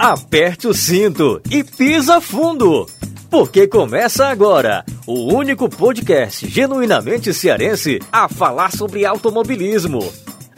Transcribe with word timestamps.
aperte 0.00 0.66
o 0.66 0.72
cinto 0.72 1.42
e 1.50 1.62
pisa 1.62 2.22
fundo. 2.22 2.86
Porque 3.30 3.68
começa 3.68 4.28
agora 4.28 4.82
o 5.06 5.34
único 5.34 5.68
podcast 5.68 6.48
genuinamente 6.48 7.34
cearense 7.34 7.98
a 8.10 8.26
falar 8.26 8.72
sobre 8.72 9.04
automobilismo. 9.04 10.00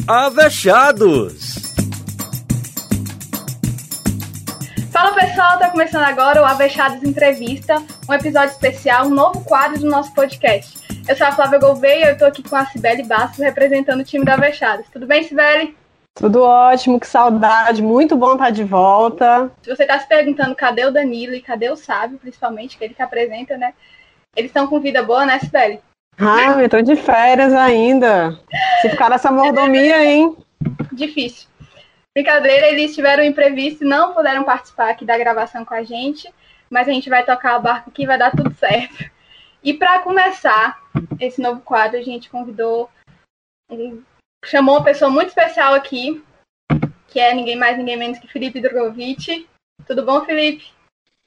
Avechados! 0.07 1.75
Fala 4.93 5.13
pessoal, 5.13 5.59
tá 5.59 5.71
começando 5.71 6.05
agora 6.05 6.41
o 6.41 6.45
Avechados 6.45 7.03
Entrevista, 7.03 7.83
um 8.09 8.15
episódio 8.15 8.53
especial, 8.53 9.07
um 9.07 9.11
novo 9.11 9.41
quadro 9.41 9.81
do 9.81 9.89
nosso 9.89 10.15
podcast. 10.15 10.79
Eu 11.09 11.17
sou 11.17 11.27
a 11.27 11.33
Flávia 11.33 11.59
Gouveia 11.59 12.11
eu 12.11 12.17
tô 12.17 12.27
aqui 12.27 12.45
com 12.45 12.55
a 12.55 12.65
Cibele 12.67 13.03
Bastos 13.03 13.41
representando 13.41 14.03
o 14.03 14.05
time 14.05 14.25
da 14.25 14.35
Avechados. 14.35 14.87
Tudo 14.93 15.05
bem, 15.05 15.25
Cibele? 15.25 15.82
Tudo 16.15 16.43
ótimo, 16.43 17.01
que 17.01 17.07
saudade, 17.07 17.83
muito 17.83 18.17
bom 18.17 18.33
estar 18.33 18.51
de 18.51 18.65
volta. 18.65 19.51
Se 19.63 19.75
você 19.75 19.83
está 19.83 19.99
se 19.99 20.07
perguntando 20.07 20.55
cadê 20.55 20.85
o 20.85 20.93
Danilo 20.93 21.35
e 21.35 21.41
cadê 21.41 21.71
o 21.71 21.77
Sábio, 21.77 22.19
principalmente, 22.19 22.77
que 22.77 22.85
ele 22.85 22.95
que 22.95 23.03
apresenta, 23.03 23.57
né? 23.57 23.73
Eles 24.37 24.51
estão 24.51 24.67
com 24.67 24.81
vida 24.81 25.03
boa, 25.03 25.25
né, 25.25 25.39
Sibeli? 25.39 25.81
Ah, 26.19 26.61
eu 26.63 26.69
tô 26.69 26.83
de 26.83 26.97
férias 26.97 27.53
ainda. 27.55 28.39
Se 28.83 28.91
ficar 28.91 29.09
nessa 29.09 29.31
mordomia, 29.31 30.05
hein? 30.05 30.37
Difícil. 30.93 31.49
Brincadeira, 32.15 32.69
eles 32.69 32.95
tiveram 32.95 33.23
um 33.23 33.27
imprevisto 33.27 33.83
e 33.83 33.89
não 33.89 34.13
puderam 34.13 34.45
participar 34.45 34.91
aqui 34.91 35.07
da 35.07 35.17
gravação 35.17 35.65
com 35.65 35.75
a 35.75 35.83
gente, 35.83 36.33
mas 36.69 36.87
a 36.87 36.93
gente 36.93 37.09
vai 37.09 37.25
tocar 37.25 37.59
o 37.59 37.63
barco 37.63 37.89
aqui, 37.89 38.07
vai 38.07 38.19
dar 38.19 38.31
tudo 38.31 38.55
certo. 38.55 39.11
E 39.65 39.73
para 39.73 40.01
começar 40.01 40.79
esse 41.19 41.41
novo 41.41 41.61
quadro, 41.61 41.99
a 41.99 42.03
gente 42.03 42.29
convidou 42.29 42.91
um 43.71 44.03
chamou 44.45 44.77
uma 44.77 44.85
pessoa 44.85 45.11
muito 45.11 45.29
especial 45.29 45.75
aqui, 45.75 46.23
que 47.09 47.21
é 47.21 47.35
ninguém 47.35 47.57
mais, 47.57 47.77
ninguém 47.77 47.97
menos 47.97 48.19
que 48.19 48.29
Felipe 48.29 48.61
Drogovic. 48.61 49.47
Tudo 49.87 50.05
bom, 50.05 50.25
Felipe? 50.25 50.65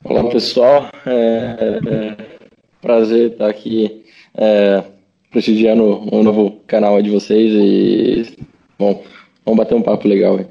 Olá, 0.04 0.30
pessoal. 0.30 0.90
É, 1.06 1.80
é, 2.12 2.38
prazer 2.82 3.32
estar 3.32 3.50
aqui 3.50 4.06
é, 4.36 4.84
prestigiando 5.32 5.84
o 6.14 6.24
novo 6.24 6.62
canal 6.68 7.02
de 7.02 7.10
vocês 7.10 7.52
e, 7.54 8.38
bom, 8.78 9.04
vamos 9.44 9.58
bater 9.58 9.76
um 9.76 9.82
papo 9.82 10.08
legal. 10.08 10.40
Hein? 10.40 10.48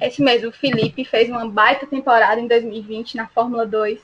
Esse 0.00 0.22
mesmo, 0.22 0.48
o 0.48 0.52
Felipe 0.52 1.04
fez 1.04 1.28
uma 1.28 1.48
baita 1.48 1.86
temporada 1.86 2.40
em 2.40 2.48
2020 2.48 3.16
na 3.16 3.28
Fórmula 3.28 3.66
2. 3.66 4.00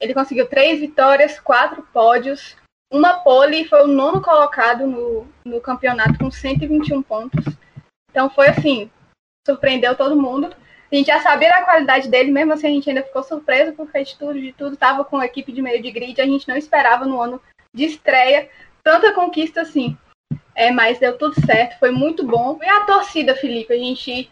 Ele 0.00 0.14
conseguiu 0.14 0.46
três 0.46 0.78
vitórias, 0.78 1.40
quatro 1.40 1.82
pódios, 1.92 2.56
uma 2.92 3.20
pole 3.20 3.64
foi 3.66 3.82
o 3.82 3.86
nono 3.86 4.22
colocado 4.22 4.86
no, 4.86 5.26
no 5.44 5.60
campeonato 5.60 6.18
com 6.18 6.30
121 6.30 7.02
pontos. 7.02 7.44
Então 8.10 8.30
foi 8.30 8.48
assim, 8.48 8.90
surpreendeu 9.46 9.94
todo 9.94 10.20
mundo. 10.20 10.54
A 10.90 10.94
gente 10.94 11.08
já 11.08 11.20
sabia 11.20 11.50
da 11.50 11.64
qualidade 11.64 12.08
dele, 12.08 12.32
mesmo 12.32 12.54
assim 12.54 12.66
a 12.66 12.70
gente 12.70 12.88
ainda 12.88 13.02
ficou 13.02 13.22
surpreso 13.22 13.74
porque 13.74 14.02
de 14.02 14.16
tudo, 14.16 14.40
de 14.40 14.52
tudo, 14.52 14.74
estava 14.74 15.04
com 15.04 15.18
a 15.18 15.26
equipe 15.26 15.52
de 15.52 15.60
meio 15.60 15.82
de 15.82 15.90
grid, 15.90 16.18
a 16.20 16.24
gente 16.24 16.48
não 16.48 16.56
esperava 16.56 17.04
no 17.04 17.20
ano 17.20 17.40
de 17.74 17.84
estreia 17.84 18.48
tanta 18.82 19.12
conquista 19.12 19.60
assim. 19.60 19.96
É, 20.54 20.70
mas 20.70 20.98
deu 20.98 21.16
tudo 21.16 21.40
certo, 21.44 21.78
foi 21.78 21.90
muito 21.90 22.26
bom. 22.26 22.58
E 22.62 22.68
a 22.68 22.80
torcida, 22.80 23.36
Felipe, 23.36 23.72
a 23.72 23.76
gente 23.76 24.30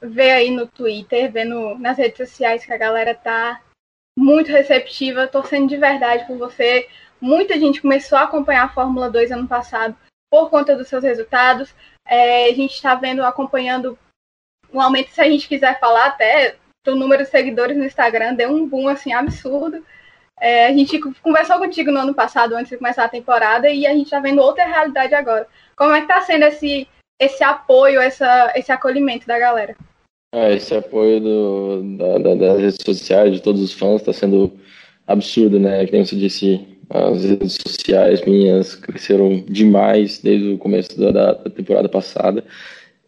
vê 0.00 0.30
aí 0.30 0.50
no 0.50 0.66
Twitter, 0.66 1.30
vê 1.30 1.44
no, 1.44 1.78
nas 1.78 1.98
redes 1.98 2.16
sociais 2.16 2.64
que 2.64 2.72
a 2.72 2.78
galera 2.78 3.14
tá 3.14 3.60
muito 4.18 4.50
receptiva, 4.50 5.26
torcendo 5.26 5.68
de 5.68 5.76
verdade 5.76 6.26
por 6.26 6.38
você, 6.38 6.88
Muita 7.20 7.58
gente 7.58 7.80
começou 7.80 8.18
a 8.18 8.22
acompanhar 8.22 8.64
a 8.64 8.68
Fórmula 8.68 9.10
2 9.10 9.32
ano 9.32 9.48
passado 9.48 9.96
por 10.30 10.50
conta 10.50 10.76
dos 10.76 10.88
seus 10.88 11.02
resultados. 11.02 11.74
É, 12.06 12.46
a 12.46 12.54
gente 12.54 12.74
está 12.74 12.94
vendo, 12.94 13.24
acompanhando 13.24 13.98
um 14.72 14.80
aumento, 14.80 15.10
se 15.10 15.20
a 15.20 15.28
gente 15.28 15.48
quiser 15.48 15.78
falar 15.80 16.06
até, 16.06 16.56
do 16.84 16.94
número 16.94 17.24
de 17.24 17.30
seguidores 17.30 17.76
no 17.76 17.84
Instagram, 17.84 18.34
deu 18.34 18.50
um 18.50 18.68
boom 18.68 18.88
assim 18.88 19.12
absurdo. 19.12 19.84
É, 20.38 20.66
a 20.66 20.72
gente 20.72 21.00
conversou 21.22 21.58
contigo 21.58 21.90
no 21.90 22.00
ano 22.00 22.14
passado, 22.14 22.54
antes 22.54 22.68
de 22.68 22.76
começar 22.76 23.04
a 23.04 23.08
temporada, 23.08 23.68
e 23.70 23.86
a 23.86 23.94
gente 23.94 24.04
está 24.04 24.20
vendo 24.20 24.42
outra 24.42 24.66
realidade 24.66 25.14
agora. 25.14 25.46
Como 25.74 25.92
é 25.92 26.00
que 26.00 26.12
está 26.12 26.20
sendo 26.20 26.44
esse, 26.44 26.86
esse 27.20 27.42
apoio, 27.42 28.00
essa, 28.00 28.52
esse 28.54 28.70
acolhimento 28.70 29.26
da 29.26 29.38
galera? 29.38 29.74
É, 30.34 30.54
esse 30.54 30.74
apoio 30.74 31.20
do, 31.20 31.96
da, 31.96 32.18
da, 32.18 32.34
das 32.34 32.60
redes 32.60 32.78
sociais, 32.84 33.32
de 33.32 33.40
todos 33.40 33.62
os 33.62 33.72
fãs, 33.72 34.00
está 34.00 34.12
sendo 34.12 34.58
absurdo, 35.06 35.58
né? 35.58 35.86
Como 35.86 36.04
você 36.04 36.16
disse, 36.16 36.75
as 36.88 37.24
redes 37.24 37.58
sociais 37.66 38.24
minhas 38.24 38.74
cresceram 38.74 39.44
demais 39.48 40.20
desde 40.20 40.52
o 40.52 40.58
começo 40.58 40.98
da, 40.98 41.10
da 41.10 41.34
temporada 41.50 41.88
passada. 41.88 42.44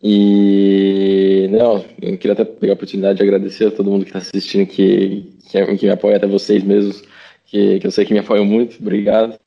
E 0.02 1.48
não, 1.50 1.84
eu 2.00 2.16
queria 2.18 2.32
até 2.32 2.44
pegar 2.44 2.72
a 2.72 2.74
oportunidade 2.74 3.18
de 3.18 3.24
agradecer 3.24 3.66
a 3.66 3.70
todo 3.70 3.90
mundo 3.90 4.04
que 4.04 4.10
está 4.10 4.18
assistindo, 4.18 4.66
que, 4.66 5.32
que, 5.50 5.76
que, 5.76 5.86
me 5.86 5.92
apoia, 5.92 6.16
até 6.16 6.26
vocês 6.26 6.62
mesmos, 6.62 7.02
que, 7.46 7.80
que 7.80 7.86
eu 7.86 7.90
sei 7.90 8.04
que 8.04 8.12
me 8.12 8.20
apoiam 8.20 8.44
muito. 8.44 8.78
Obrigado. 8.80 9.38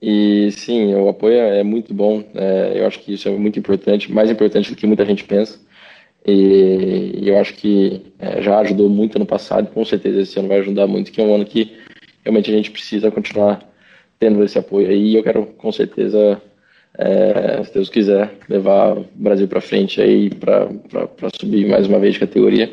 E 0.00 0.50
sim, 0.52 0.94
o 0.94 1.08
apoio 1.08 1.36
é 1.36 1.62
muito 1.62 1.94
bom. 1.94 2.24
É, 2.34 2.72
eu 2.76 2.86
acho 2.86 3.00
que 3.00 3.14
isso 3.14 3.28
é 3.28 3.32
muito 3.32 3.58
importante, 3.58 4.10
mais 4.12 4.30
importante 4.30 4.70
do 4.70 4.76
que 4.76 4.86
muita 4.86 5.04
gente 5.04 5.24
pensa. 5.24 5.60
E, 6.26 7.20
e 7.22 7.28
eu 7.28 7.38
acho 7.38 7.54
que 7.54 8.02
é, 8.18 8.40
já 8.42 8.58
ajudou 8.60 8.88
muito 8.88 9.18
no 9.18 9.26
passado, 9.26 9.68
com 9.72 9.84
certeza 9.84 10.20
esse 10.20 10.38
ano 10.38 10.48
vai 10.48 10.58
ajudar 10.58 10.86
muito, 10.86 11.10
que 11.10 11.20
é 11.20 11.24
um 11.24 11.34
ano 11.34 11.44
que 11.44 11.72
realmente 12.22 12.50
a 12.50 12.54
gente 12.54 12.70
precisa 12.70 13.10
continuar 13.10 13.62
tendo 14.18 14.42
esse 14.44 14.58
apoio 14.58 14.88
aí. 14.88 15.12
E 15.12 15.16
eu 15.16 15.22
quero, 15.22 15.46
com 15.46 15.72
certeza, 15.72 16.40
é, 16.96 17.62
se 17.64 17.74
Deus 17.74 17.88
quiser, 17.88 18.38
levar 18.48 18.98
o 18.98 19.08
Brasil 19.14 19.48
para 19.48 19.60
frente 19.60 20.00
aí 20.00 20.30
para 20.30 20.68
subir 21.40 21.68
mais 21.68 21.86
uma 21.86 21.98
vez 21.98 22.14
de 22.14 22.20
categoria. 22.20 22.72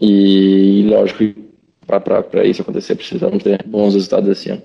E, 0.00 0.84
lógico, 0.88 1.40
para 1.86 2.44
isso 2.44 2.62
acontecer, 2.62 2.96
precisamos 2.96 3.42
ter 3.42 3.62
bons 3.64 3.94
resultados 3.94 4.28
esse 4.30 4.50
ano. 4.50 4.62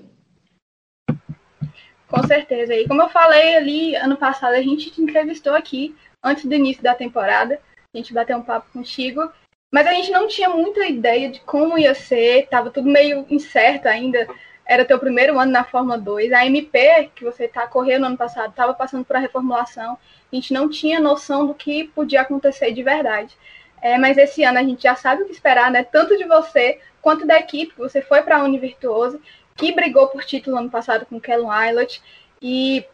Com 2.08 2.26
certeza. 2.26 2.74
E 2.74 2.88
como 2.88 3.02
eu 3.02 3.08
falei 3.10 3.56
ali 3.56 3.94
ano 3.96 4.16
passado, 4.16 4.54
a 4.54 4.62
gente 4.62 4.90
te 4.90 5.02
entrevistou 5.02 5.54
aqui 5.54 5.94
antes 6.24 6.46
do 6.46 6.54
início 6.54 6.82
da 6.82 6.94
temporada. 6.94 7.60
A 7.94 7.98
gente 7.98 8.14
bateu 8.14 8.38
um 8.38 8.42
papo 8.42 8.72
contigo 8.72 9.30
mas 9.70 9.86
a 9.86 9.92
gente 9.92 10.10
não 10.10 10.26
tinha 10.26 10.48
muita 10.48 10.86
ideia 10.86 11.30
de 11.30 11.40
como 11.40 11.78
ia 11.78 11.94
ser, 11.94 12.46
tava 12.48 12.70
tudo 12.70 12.88
meio 12.88 13.26
incerto 13.28 13.86
ainda. 13.86 14.26
Era 14.64 14.84
teu 14.84 14.98
primeiro 14.98 15.38
ano 15.38 15.50
na 15.50 15.64
Fórmula 15.64 15.98
2. 15.98 16.32
A 16.32 16.46
MP, 16.46 17.10
que 17.14 17.24
você 17.24 17.48
tá 17.48 17.66
correndo 17.66 18.06
ano 18.06 18.16
passado, 18.16 18.50
estava 18.50 18.74
passando 18.74 19.04
por 19.04 19.16
a 19.16 19.18
reformulação. 19.18 19.98
A 20.30 20.34
gente 20.34 20.52
não 20.52 20.68
tinha 20.68 21.00
noção 21.00 21.46
do 21.46 21.54
que 21.54 21.84
podia 21.84 22.22
acontecer 22.22 22.72
de 22.72 22.82
verdade. 22.82 23.36
É, 23.80 23.96
mas 23.96 24.18
esse 24.18 24.42
ano 24.44 24.58
a 24.58 24.62
gente 24.62 24.82
já 24.82 24.94
sabe 24.94 25.22
o 25.22 25.26
que 25.26 25.32
esperar, 25.32 25.70
né? 25.70 25.84
Tanto 25.84 26.16
de 26.16 26.24
você 26.24 26.80
quanto 27.00 27.26
da 27.26 27.38
equipe, 27.38 27.72
você 27.76 28.02
foi 28.02 28.22
para 28.22 28.38
a 28.38 28.44
Univirtuoso, 28.44 29.20
que 29.56 29.72
brigou 29.72 30.08
por 30.08 30.24
título 30.24 30.58
ano 30.58 30.70
passado 30.70 31.06
com 31.06 31.16
o 31.16 31.20
Kellen 31.20 31.48
Eilert. 31.50 32.00
E 32.42 32.84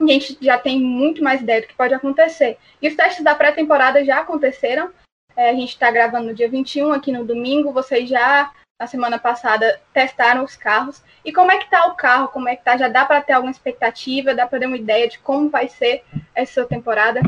a 0.00 0.06
gente 0.06 0.36
já 0.40 0.58
tem 0.58 0.80
muito 0.80 1.22
mais 1.22 1.40
ideia 1.40 1.60
do 1.60 1.68
que 1.68 1.74
pode 1.74 1.94
acontecer. 1.94 2.58
E 2.82 2.88
os 2.88 2.96
testes 2.96 3.24
da 3.24 3.34
pré-temporada 3.34 4.04
já 4.04 4.20
aconteceram. 4.20 4.90
É, 5.36 5.50
a 5.50 5.54
gente 5.54 5.70
está 5.70 5.90
gravando 5.90 6.28
no 6.28 6.34
dia 6.34 6.48
21, 6.48 6.92
aqui 6.92 7.10
no 7.10 7.24
domingo. 7.24 7.72
Vocês 7.72 8.08
já, 8.08 8.52
na 8.80 8.86
semana 8.86 9.18
passada, 9.18 9.80
testaram 9.92 10.44
os 10.44 10.56
carros. 10.56 11.02
E 11.24 11.32
como 11.32 11.50
é 11.50 11.58
que 11.58 11.64
está 11.64 11.86
o 11.86 11.96
carro? 11.96 12.28
Como 12.28 12.48
é 12.48 12.54
que 12.54 12.64
tá? 12.64 12.76
Já 12.76 12.88
dá 12.88 13.04
para 13.04 13.20
ter 13.20 13.32
alguma 13.32 13.50
expectativa? 13.50 14.34
Dá 14.34 14.46
para 14.46 14.60
ter 14.60 14.66
uma 14.66 14.76
ideia 14.76 15.08
de 15.08 15.18
como 15.18 15.50
vai 15.50 15.68
ser 15.68 16.04
essa 16.34 16.64
temporada? 16.64 17.20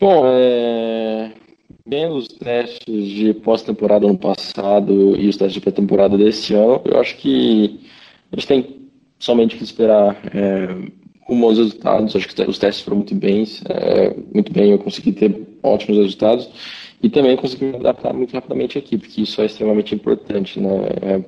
Bom, 0.00 0.24
é... 0.26 1.32
vendo 1.86 2.16
os 2.16 2.28
testes 2.28 3.08
de 3.08 3.34
pós-temporada 3.34 4.06
ano 4.06 4.18
passado 4.18 5.16
e 5.16 5.28
os 5.28 5.36
testes 5.36 5.54
de 5.54 5.60
pré-temporada 5.60 6.16
desse 6.16 6.54
ano, 6.54 6.82
eu 6.84 6.98
acho 6.98 7.16
que 7.16 7.90
a 8.32 8.36
gente 8.36 8.46
tem 8.46 8.90
somente 9.18 9.56
que 9.56 9.64
esperar 9.64 10.16
é, 10.34 10.90
com 11.26 11.40
bons 11.40 11.58
resultados. 11.58 12.14
Acho 12.14 12.28
que 12.28 12.42
os 12.42 12.58
testes 12.58 12.84
foram 12.84 12.98
muito 12.98 13.14
bem, 13.14 13.44
é, 13.68 14.14
muito 14.32 14.52
bem. 14.52 14.72
Eu 14.72 14.78
consegui 14.78 15.12
ter 15.12 15.46
ótimos 15.62 15.98
resultados 15.98 16.48
e 17.02 17.10
também 17.10 17.36
consegui 17.36 17.66
me 17.66 17.76
adaptar 17.76 18.12
muito 18.12 18.32
rapidamente 18.32 18.78
à 18.78 18.80
equipe, 18.80 19.22
isso 19.22 19.40
é 19.42 19.46
extremamente 19.46 19.94
importante, 19.94 20.58
né? 20.58 20.68
É, 21.02 21.24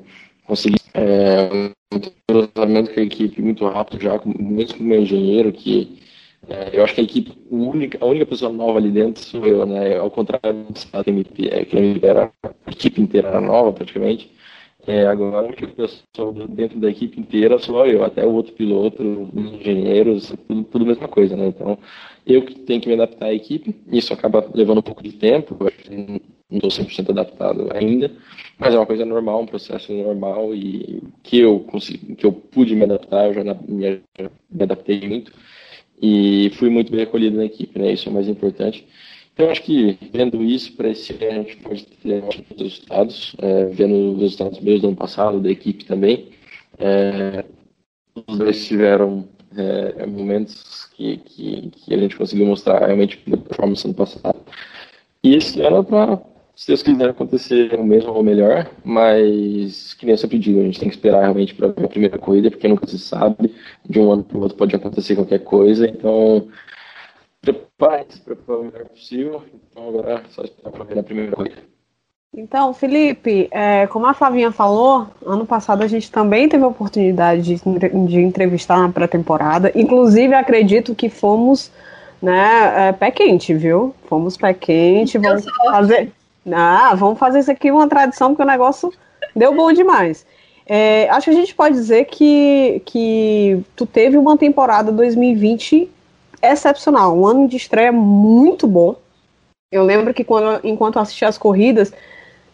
consegui 0.47 0.77
é, 0.95 1.71
um 1.93 2.01
tratamento 2.27 2.95
com 2.95 3.01
a 3.01 3.03
equipe 3.03 3.43
muito 3.43 3.67
rápido 3.67 4.01
já, 4.01 4.21
mesmo 4.25 4.79
com 4.79 4.85
o 4.85 4.87
meu 4.87 5.03
engenheiro, 5.03 5.53
que 5.53 5.99
é, 6.49 6.71
eu 6.73 6.85
acho 6.85 6.95
que 6.95 7.01
a 7.01 7.05
equipe, 7.05 7.33
a 7.51 7.55
única, 7.55 7.99
a 8.01 8.07
única 8.07 8.27
pessoa 8.27 8.53
nova 8.53 8.79
ali 8.79 8.91
dentro 8.91 9.23
sou 9.23 9.45
eu, 9.47 9.67
né? 9.67 9.97
Ao 9.97 10.11
contrário 10.11 10.65
do 10.65 11.11
MP, 11.11 11.49
é, 11.49 11.65
que 11.65 12.01
era 12.03 12.33
a 12.43 12.71
equipe 12.71 13.01
inteira 13.01 13.29
era 13.29 13.41
nova 13.41 13.73
praticamente. 13.73 14.31
É, 14.87 15.05
agora, 15.07 15.39
a 15.39 15.43
única 15.43 15.67
pessoa 15.67 16.33
dentro 16.49 16.79
da 16.79 16.89
equipe 16.89 17.19
inteira 17.19 17.59
sou 17.59 17.85
eu, 17.85 18.05
até 18.05 18.25
o 18.25 18.33
outro 18.33 18.53
piloto, 18.53 19.03
os 19.35 19.53
engenheiros, 19.55 20.33
tudo, 20.47 20.63
tudo 20.63 20.85
a 20.85 20.89
mesma 20.89 21.09
coisa, 21.09 21.37
né? 21.37 21.49
Então, 21.49 21.77
eu 22.25 22.43
que 22.45 22.55
tenho 22.61 22.81
que 22.81 22.89
me 22.89 22.95
adaptar 22.95 23.27
à 23.27 23.35
equipe, 23.35 23.75
isso 23.91 24.13
acaba 24.13 24.49
levando 24.55 24.79
um 24.79 24.83
pouco 24.83 25.03
de 25.03 25.13
tempo, 25.13 25.57
não 26.49 26.59
estou 26.59 26.71
100% 26.71 27.11
adaptado 27.11 27.69
ainda, 27.75 28.13
mas 28.59 28.75
é 28.75 28.79
uma 28.79 28.87
coisa 28.87 29.05
normal, 29.05 29.43
um 29.43 29.47
processo 29.47 29.93
normal 29.93 30.55
e 30.55 31.03
que 31.25 31.41
eu 31.41 31.61
consegui, 31.61 32.15
que 32.15 32.25
eu 32.25 32.31
pude 32.33 32.77
me 32.77 32.85
adaptar, 32.85 33.27
eu 33.27 33.35
já 33.35 33.43
me, 33.43 34.03
me 34.49 34.63
adaptei 34.63 35.01
muito 35.01 35.33
e 36.01 36.51
fui 36.55 36.71
muito 36.71 36.93
bem 36.93 37.03
acolhido 37.03 37.37
na 37.37 37.45
equipe, 37.45 37.77
né? 37.77 37.93
Isso 37.93 38.09
é 38.09 38.13
o 38.13 38.15
mais 38.15 38.29
importante. 38.29 38.87
Eu 39.39 39.51
acho 39.51 39.63
que 39.63 39.99
vendo 40.13 40.43
isso 40.43 40.73
para 40.75 40.89
esse 40.89 41.13
ano 41.13 41.41
a 41.41 41.43
gente 41.43 41.57
pode 41.59 41.85
ter 41.85 42.25
ótimos 42.25 42.59
resultados, 42.59 43.37
é, 43.39 43.67
vendo 43.67 44.15
os 44.15 44.21
resultados 44.21 44.61
mesmo 44.61 44.81
do 44.81 44.87
ano 44.89 44.97
passado, 44.97 45.41
da 45.41 45.51
equipe 45.51 45.85
também. 45.85 46.31
É, 46.79 47.45
os 48.27 48.39
dois 48.39 48.67
tiveram 48.67 49.29
é, 49.55 50.07
momentos 50.07 50.87
que, 50.97 51.19
que, 51.19 51.71
que, 51.71 51.95
a 51.95 51.99
gente 51.99 52.17
conseguiu 52.17 52.47
mostrar 52.47 52.87
realmente 52.87 53.23
a 53.31 53.37
performance 53.37 53.87
no 53.87 53.93
passado. 53.93 54.41
E 55.23 55.35
esse 55.35 55.61
ano, 55.61 55.85
para, 55.85 56.19
se 56.55 56.69
Deus 56.69 56.83
quiser, 56.83 57.11
acontecer 57.11 57.75
o 57.79 57.85
mesmo 57.85 58.13
ou 58.13 58.23
melhor, 58.23 58.71
mas 58.83 59.93
que 59.95 60.07
nem 60.07 60.15
eu 60.15 60.19
sempre 60.19 60.39
digo, 60.39 60.61
a 60.61 60.65
gente 60.65 60.81
tem 60.81 60.89
que 60.89 60.95
esperar 60.95 61.21
realmente 61.21 61.55
para 61.55 61.69
a 61.69 61.89
primeira 61.89 62.19
corrida, 62.19 62.51
porque 62.51 62.69
nunca 62.69 62.87
se 62.87 62.99
sabe, 62.99 63.55
de 63.89 63.99
um 63.99 64.11
ano 64.11 64.25
para 64.25 64.39
o 64.39 64.41
outro 64.41 64.57
pode 64.57 64.75
acontecer 64.75 65.15
qualquer 65.15 65.41
coisa, 65.41 65.87
então 65.87 66.49
prepare-se 67.53 68.21
para 68.21 68.57
o 68.57 68.65
melhor 68.65 68.87
possível. 68.87 69.43
Então 69.71 69.89
agora 69.89 70.13
é 70.15 70.31
só 70.31 70.43
esperar 70.43 70.71
para 70.71 70.85
ver 70.85 70.97
na 70.97 71.03
primeira 71.03 71.33
corrida. 71.33 71.63
Então, 72.35 72.75
Felipe, 72.75 73.49
é, 73.51 73.87
como 73.87 74.07
a 74.07 74.13
Flavinha 74.13 74.53
falou, 74.53 75.07
ano 75.25 75.47
passado 75.47 75.83
a 75.83 75.87
gente 75.87 76.11
também 76.11 76.49
teve 76.49 76.63
a 76.65 76.69
oportunidade 76.69 77.43
de, 77.43 77.57
de 78.07 78.21
entrevistar 78.21 78.79
na 78.79 78.91
pré-temporada. 78.91 79.73
Inclusive, 79.75 80.35
acredito 80.35 80.95
que 80.95 81.09
fomos 81.09 81.71
né, 82.21 82.89
é, 82.89 82.93
pé 82.93 83.11
quente, 83.11 83.55
viu? 83.55 83.95
Fomos 84.07 84.37
pé 84.37 84.53
quente. 84.53 85.17
Vamos 85.17 85.47
fazer. 85.71 86.13
Ah, 86.53 86.95
vamos 86.95 87.19
fazer 87.19 87.39
isso 87.41 87.51
aqui 87.51 87.71
uma 87.71 87.89
tradição, 87.89 88.29
porque 88.29 88.43
o 88.43 88.47
negócio 88.47 88.93
deu 89.35 89.55
bom 89.55 89.73
demais. 89.73 90.27
É, 90.67 91.09
acho 91.11 91.31
que 91.31 91.37
a 91.37 91.41
gente 91.41 91.55
pode 91.55 91.75
dizer 91.75 92.05
que, 92.05 92.83
que 92.85 93.65
tu 93.75 93.87
teve 93.87 94.19
uma 94.19 94.37
temporada 94.37 94.93
2020 94.93 95.89
excepcional, 96.43 97.17
um 97.17 97.27
ano 97.27 97.49
de 97.49 97.57
estreia 97.57 97.93
muito 97.93 98.67
bom. 98.67 98.97
Eu 99.71 99.85
lembro 99.85 100.15
que 100.15 100.25
quando, 100.25 100.61
enquanto 100.65 100.97
eu 100.97 101.03
assistia 101.03 101.29
as 101.29 101.37
corridas, 101.37 101.93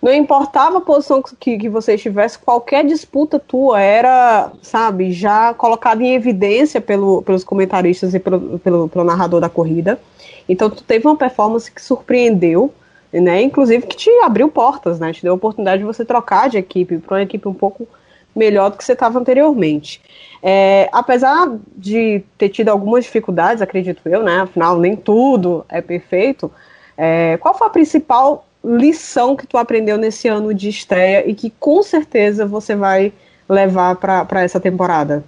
não 0.02 0.12
importava 0.12 0.78
a 0.78 0.80
posição 0.80 1.22
que, 1.22 1.56
que 1.56 1.68
você 1.68 1.94
estivesse, 1.94 2.36
qualquer 2.36 2.84
disputa 2.84 3.38
tua 3.38 3.80
era, 3.80 4.50
sabe, 4.60 5.12
já 5.12 5.54
colocada 5.54 6.02
em 6.02 6.14
evidência 6.14 6.80
pelo, 6.80 7.22
pelos 7.22 7.44
comentaristas 7.44 8.12
e 8.12 8.18
pelo, 8.18 8.58
pelo, 8.58 8.88
pelo 8.88 9.04
narrador 9.04 9.40
da 9.40 9.48
corrida. 9.48 10.00
Então 10.48 10.68
tu 10.68 10.82
teve 10.82 11.06
uma 11.06 11.16
performance 11.16 11.70
que 11.70 11.80
surpreendeu, 11.80 12.74
né? 13.12 13.42
Inclusive 13.42 13.86
que 13.86 13.96
te 13.96 14.10
abriu 14.24 14.48
portas, 14.48 14.98
né? 14.98 15.12
Te 15.12 15.22
deu 15.22 15.34
a 15.34 15.36
oportunidade 15.36 15.78
de 15.78 15.86
você 15.86 16.04
trocar 16.04 16.48
de 16.48 16.58
equipe 16.58 16.98
para 16.98 17.18
uma 17.18 17.22
equipe 17.22 17.46
um 17.46 17.54
pouco 17.54 17.86
melhor 18.34 18.70
do 18.70 18.76
que 18.76 18.84
você 18.84 18.92
estava 18.92 19.18
anteriormente. 19.18 20.00
É, 20.42 20.88
apesar 20.92 21.56
de 21.76 22.24
ter 22.36 22.48
tido 22.48 22.68
algumas 22.68 23.04
dificuldades, 23.04 23.62
acredito 23.62 24.08
eu, 24.08 24.22
né? 24.22 24.40
Afinal, 24.40 24.78
nem 24.78 24.96
tudo 24.96 25.64
é 25.68 25.80
perfeito. 25.80 26.50
É, 26.96 27.36
qual 27.38 27.54
foi 27.54 27.66
a 27.66 27.70
principal 27.70 28.46
lição 28.64 29.36
que 29.36 29.46
tu 29.46 29.56
aprendeu 29.56 29.96
nesse 29.96 30.28
ano 30.28 30.52
de 30.52 30.68
estreia 30.68 31.28
e 31.28 31.34
que 31.34 31.50
com 31.50 31.82
certeza 31.82 32.46
você 32.46 32.74
vai 32.74 33.12
levar 33.48 33.96
para 33.96 34.42
essa 34.42 34.60
temporada? 34.60 35.24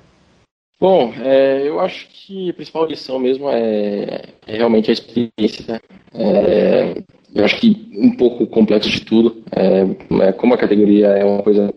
Bom, 0.80 1.12
é, 1.22 1.62
eu 1.66 1.80
acho 1.80 2.08
que 2.08 2.50
a 2.50 2.54
principal 2.54 2.86
lição 2.86 3.18
mesmo 3.18 3.48
é, 3.48 4.24
é 4.46 4.56
realmente 4.56 4.90
a 4.90 4.92
experiência. 4.92 5.64
Né? 5.66 5.80
É, 6.12 7.02
eu 7.34 7.44
acho 7.44 7.58
que 7.58 7.90
um 7.96 8.16
pouco 8.16 8.46
complexo 8.46 8.90
de 8.90 9.00
tudo. 9.00 9.42
É, 9.52 10.26
é, 10.28 10.32
como 10.32 10.54
a 10.54 10.58
categoria 10.58 11.08
é 11.08 11.24
uma 11.24 11.42
coisa 11.42 11.72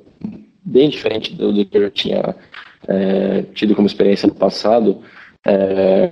bem 0.68 0.90
diferente 0.90 1.34
do, 1.34 1.54
do 1.54 1.66
que 1.66 1.78
eu 1.78 1.84
já 1.84 1.90
tinha 1.90 2.36
é, 2.88 3.44
tido 3.54 3.74
como 3.74 3.88
experiência 3.88 4.28
no 4.28 4.36
passado, 4.36 5.02
é, 5.46 6.10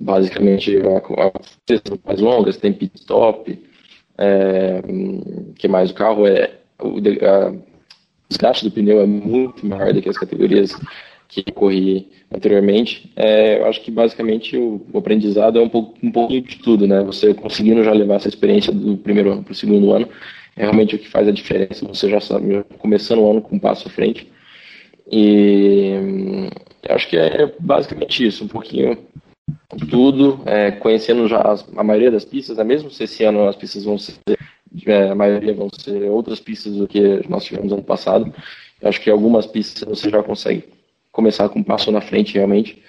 basicamente 0.00 0.74
a 0.78 1.98
mais 2.06 2.20
longas, 2.20 2.56
tem 2.56 2.72
pit 2.72 2.96
stop, 2.96 3.62
é, 4.18 4.82
que 5.56 5.68
mais 5.68 5.90
o 5.90 5.94
carro 5.94 6.26
é 6.26 6.50
o, 6.80 6.96
a, 6.98 7.54
desgaste 8.28 8.64
do 8.64 8.70
pneu 8.70 9.00
é 9.00 9.06
muito 9.06 9.66
maior 9.66 9.92
do 9.92 10.00
que 10.00 10.08
as 10.08 10.16
categorias 10.16 10.74
que 11.28 11.42
corri 11.52 12.10
anteriormente. 12.34 13.10
É, 13.14 13.58
eu 13.58 13.66
acho 13.66 13.82
que 13.82 13.90
basicamente 13.90 14.56
o, 14.56 14.80
o, 14.92 14.98
aprendizado 14.98 15.58
é 15.58 15.62
um, 15.62 15.68
pouco, 15.68 15.94
um 16.02 16.10
pouquinho 16.10 16.42
de 16.42 16.58
tudo, 16.58 16.86
né? 16.86 17.02
Você 17.02 17.34
conseguindo 17.34 17.84
já 17.84 17.92
levar 17.92 18.16
essa 18.16 18.28
experiência 18.28 18.72
do 18.72 18.96
primeiro 18.96 19.32
ano 19.32 19.42
para 19.42 19.52
o 19.52 19.54
segundo 19.54 19.92
ano 19.92 20.08
é 20.56 20.62
realmente 20.62 20.96
o 20.96 20.98
que 20.98 21.08
faz 21.08 21.26
a 21.28 21.32
diferença. 21.32 21.86
Você 21.86 22.08
já 22.08 22.20
sabe, 22.20 22.64
começando 22.78 23.20
o 23.20 23.30
ano 23.30 23.42
com 23.42 23.56
um 23.56 23.58
passo 23.58 23.88
à 23.88 23.90
frente. 23.90 24.30
E 25.10 26.48
eu 26.82 26.94
acho 26.94 27.08
que 27.08 27.16
é 27.16 27.52
basicamente 27.58 28.26
isso, 28.26 28.44
um 28.44 28.48
pouquinho 28.48 28.96
tudo, 29.90 30.40
é, 30.46 30.70
conhecendo 30.70 31.26
já 31.28 31.40
as, 31.40 31.66
a 31.76 31.82
maioria 31.82 32.10
das 32.10 32.24
pistas, 32.24 32.56
né? 32.56 32.64
mesmo 32.64 32.90
se 32.90 33.04
esse 33.04 33.24
ano 33.24 33.48
as 33.48 33.56
pistas 33.56 33.84
vão 33.84 33.98
ser, 33.98 34.14
é, 34.86 35.10
a 35.10 35.14
maioria 35.14 35.54
vão 35.54 35.68
ser 35.70 36.04
outras 36.04 36.40
pistas 36.40 36.74
do 36.74 36.86
que 36.86 37.28
nós 37.28 37.44
tivemos 37.44 37.72
ano 37.72 37.82
passado. 37.82 38.32
Acho 38.82 39.00
que 39.00 39.10
algumas 39.10 39.46
pistas 39.46 39.88
você 39.88 40.10
já 40.10 40.22
consegue 40.22 40.64
começar 41.10 41.48
com 41.48 41.60
um 41.60 41.64
passo 41.64 41.90
na 41.90 42.00
frente 42.00 42.34
realmente. 42.34 42.82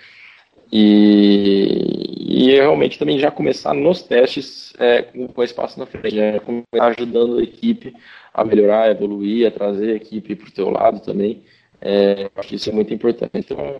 E, 0.75 2.47
e 2.47 2.51
realmente 2.55 2.97
também 2.97 3.19
já 3.19 3.29
começar 3.29 3.75
nos 3.75 4.01
testes 4.01 4.73
é, 4.79 5.03
com, 5.03 5.43
esse 5.43 5.53
passo 5.53 5.77
na 5.79 5.85
frente, 5.85 6.15
né? 6.15 6.41
ajudando 6.81 7.37
a 7.37 7.43
equipe 7.43 7.93
a 8.33 8.43
melhorar, 8.43 8.85
a 8.85 8.89
evoluir, 8.89 9.45
a 9.45 9.51
trazer 9.51 9.91
a 9.91 9.95
equipe 9.95 10.35
para 10.35 10.47
o 10.47 10.51
teu 10.51 10.71
lado 10.71 10.99
também. 10.99 11.43
É, 11.79 12.27
acho 12.35 12.49
que 12.49 12.55
isso 12.55 12.71
é 12.71 12.73
muito 12.73 12.91
importante. 12.91 13.29
Então, 13.35 13.79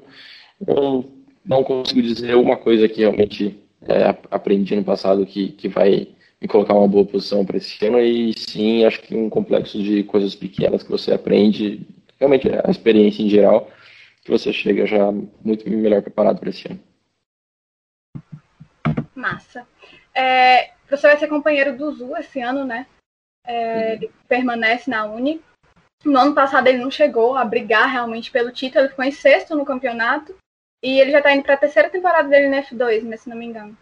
eu 0.67 1.05
não 1.43 1.63
consigo 1.63 1.99
dizer 1.99 2.35
uma 2.35 2.57
coisa 2.57 2.87
que 2.87 2.99
realmente 2.99 3.57
é, 3.87 4.15
aprendi 4.29 4.75
no 4.75 4.83
passado 4.83 5.25
que, 5.25 5.47
que 5.47 5.67
vai 5.67 6.09
me 6.39 6.47
colocar 6.47 6.75
uma 6.75 6.87
boa 6.87 7.05
posição 7.05 7.43
para 7.43 7.57
esse 7.57 7.83
ano, 7.87 7.99
e 7.99 8.33
sim, 8.37 8.85
acho 8.85 9.01
que 9.01 9.15
um 9.15 9.31
complexo 9.31 9.81
de 9.81 10.03
coisas 10.03 10.35
pequenas 10.35 10.83
que 10.83 10.91
você 10.91 11.11
aprende, 11.11 11.81
realmente 12.19 12.47
a 12.49 12.69
experiência 12.69 13.23
em 13.23 13.29
geral, 13.29 13.67
que 14.23 14.31
você 14.31 14.53
chega 14.53 14.85
já 14.85 15.11
muito 15.43 15.69
melhor 15.69 16.01
preparado 16.01 16.39
para 16.39 16.49
esse 16.49 16.67
ano. 16.67 16.79
Massa. 19.13 19.67
É, 20.15 20.71
você 20.89 21.07
vai 21.07 21.17
ser 21.17 21.27
companheiro 21.27 21.77
do 21.77 21.91
Zu 21.91 22.15
esse 22.15 22.39
ano, 22.39 22.63
né? 22.63 22.87
É, 23.45 23.75
uhum. 23.75 23.91
Ele 23.93 24.11
permanece 24.27 24.89
na 24.89 25.05
Uni. 25.05 25.41
No 26.05 26.19
ano 26.19 26.33
passado 26.33 26.67
ele 26.67 26.79
não 26.79 26.91
chegou 26.91 27.35
a 27.35 27.45
brigar 27.45 27.89
realmente 27.89 28.31
pelo 28.31 28.51
título, 28.51 28.81
ele 28.81 28.89
ficou 28.89 29.05
em 29.05 29.11
sexto 29.11 29.55
no 29.55 29.65
campeonato. 29.65 30.35
E 30.81 30.99
ele 30.99 31.11
já 31.11 31.19
está 31.19 31.33
indo 31.33 31.43
para 31.43 31.53
a 31.53 31.57
terceira 31.57 31.89
temporada 31.89 32.27
dele 32.27 32.49
no 32.49 32.61
F2, 32.61 33.03
mas 33.03 33.21
se 33.21 33.29
não 33.29 33.37
me 33.37 33.45
engano. 33.45 33.77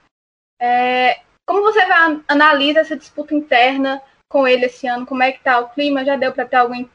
É, 0.60 1.22
como 1.48 1.62
você 1.64 1.84
vai, 1.86 2.22
analisa 2.28 2.80
essa 2.80 2.96
disputa 2.96 3.34
interna 3.34 4.02
com 4.30 4.48
ele 4.48 4.66
esse 4.66 4.88
ano? 4.88 5.06
Como 5.06 5.24
é 5.24 5.32
que 5.32 5.44
tá 5.44 5.60
o 5.60 5.70
clima? 5.70 6.06
Já 6.06 6.16
deu 6.16 6.32
para 6.32 6.46
ter 6.46 6.58
algum, 6.58 6.88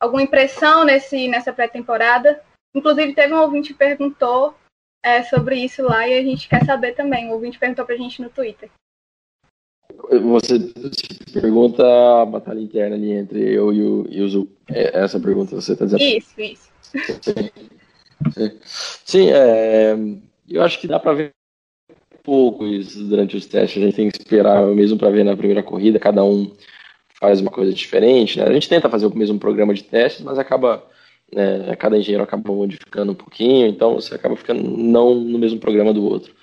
alguma 0.00 0.22
impressão 0.22 0.84
nesse, 0.84 1.26
nessa 1.26 1.52
pré-temporada? 1.52 2.40
Inclusive, 2.74 3.14
teve 3.14 3.32
um 3.32 3.40
ouvinte 3.40 3.72
que 3.72 3.78
perguntou 3.78 4.54
é, 5.02 5.22
sobre 5.22 5.56
isso 5.56 5.82
lá 5.82 6.06
e 6.06 6.18
a 6.18 6.22
gente 6.22 6.48
quer 6.48 6.64
saber 6.64 6.94
também. 6.94 7.28
O 7.28 7.34
ouvinte 7.34 7.58
perguntou 7.58 7.84
para 7.84 7.94
a 7.94 7.98
gente 7.98 8.20
no 8.20 8.30
Twitter. 8.30 8.70
Você 10.22 10.58
pergunta 11.32 11.82
a 12.22 12.26
batalha 12.26 12.60
interna 12.60 12.94
ali 12.94 13.10
entre 13.10 13.40
eu 13.52 13.72
e 13.72 13.82
o, 13.82 14.06
e 14.08 14.20
o 14.20 14.28
Zu. 14.28 14.48
É 14.68 15.00
essa 15.00 15.18
pergunta 15.18 15.56
você 15.56 15.72
está 15.72 15.84
dizendo? 15.84 16.02
Isso, 16.02 16.40
isso. 16.40 16.68
Sim, 19.04 19.30
é, 19.30 19.96
eu 20.48 20.62
acho 20.62 20.80
que 20.80 20.86
dá 20.86 20.98
para 20.98 21.14
ver 21.14 21.32
pouco 22.22 22.66
isso 22.66 23.04
durante 23.04 23.36
os 23.36 23.46
testes. 23.46 23.82
A 23.82 23.86
gente 23.86 23.96
tem 23.96 24.10
que 24.10 24.18
esperar 24.18 24.62
mesmo 24.66 24.98
para 24.98 25.10
ver 25.10 25.24
na 25.24 25.36
primeira 25.36 25.62
corrida. 25.62 25.98
Cada 25.98 26.22
um 26.22 26.54
faz 27.18 27.40
uma 27.40 27.50
coisa 27.50 27.72
diferente. 27.72 28.38
Né? 28.38 28.44
A 28.44 28.52
gente 28.52 28.68
tenta 28.68 28.90
fazer 28.90 29.06
o 29.06 29.16
mesmo 29.16 29.38
programa 29.38 29.72
de 29.72 29.82
testes, 29.82 30.22
mas 30.22 30.38
acaba 30.38 30.84
né, 31.34 31.74
cada 31.76 31.98
engenheiro 31.98 32.24
acaba 32.24 32.52
modificando 32.52 33.12
um 33.12 33.14
pouquinho, 33.14 33.66
então 33.66 33.94
você 33.94 34.14
acaba 34.14 34.36
ficando 34.36 34.62
não 34.62 35.14
no 35.14 35.38
mesmo 35.38 35.58
programa 35.60 35.92
do 35.92 36.04
outro. 36.04 36.34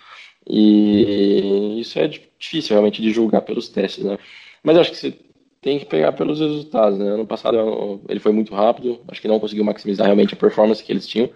E 0.48 1.80
isso 1.80 1.98
é 1.98 2.08
difícil 2.08 2.74
realmente 2.74 3.02
de 3.02 3.12
julgar 3.12 3.42
pelos 3.42 3.68
testes, 3.70 4.04
né? 4.04 4.18
Mas 4.64 4.78
acho 4.78 4.92
que 4.92 4.98
você 4.98 5.18
tem 5.62 5.80
que 5.80 5.86
pegar 5.86 6.12
pelos 6.12 6.40
resultados, 6.40 7.00
né? 7.00 7.10
Ano 7.10 7.26
passado 7.26 8.02
ele 8.08 8.20
foi 8.20 8.32
muito 8.32 8.54
rápido, 8.54 9.02
acho 9.08 9.22
que 9.22 9.28
não 9.28 9.40
conseguiu 9.40 9.64
maximizar 9.64 10.06
realmente 10.06 10.34
a 10.36 10.38
performance 10.38 10.84
que 10.84 10.92
eles 10.92 11.08
tinham. 11.08 11.30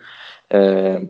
É, 0.49 1.01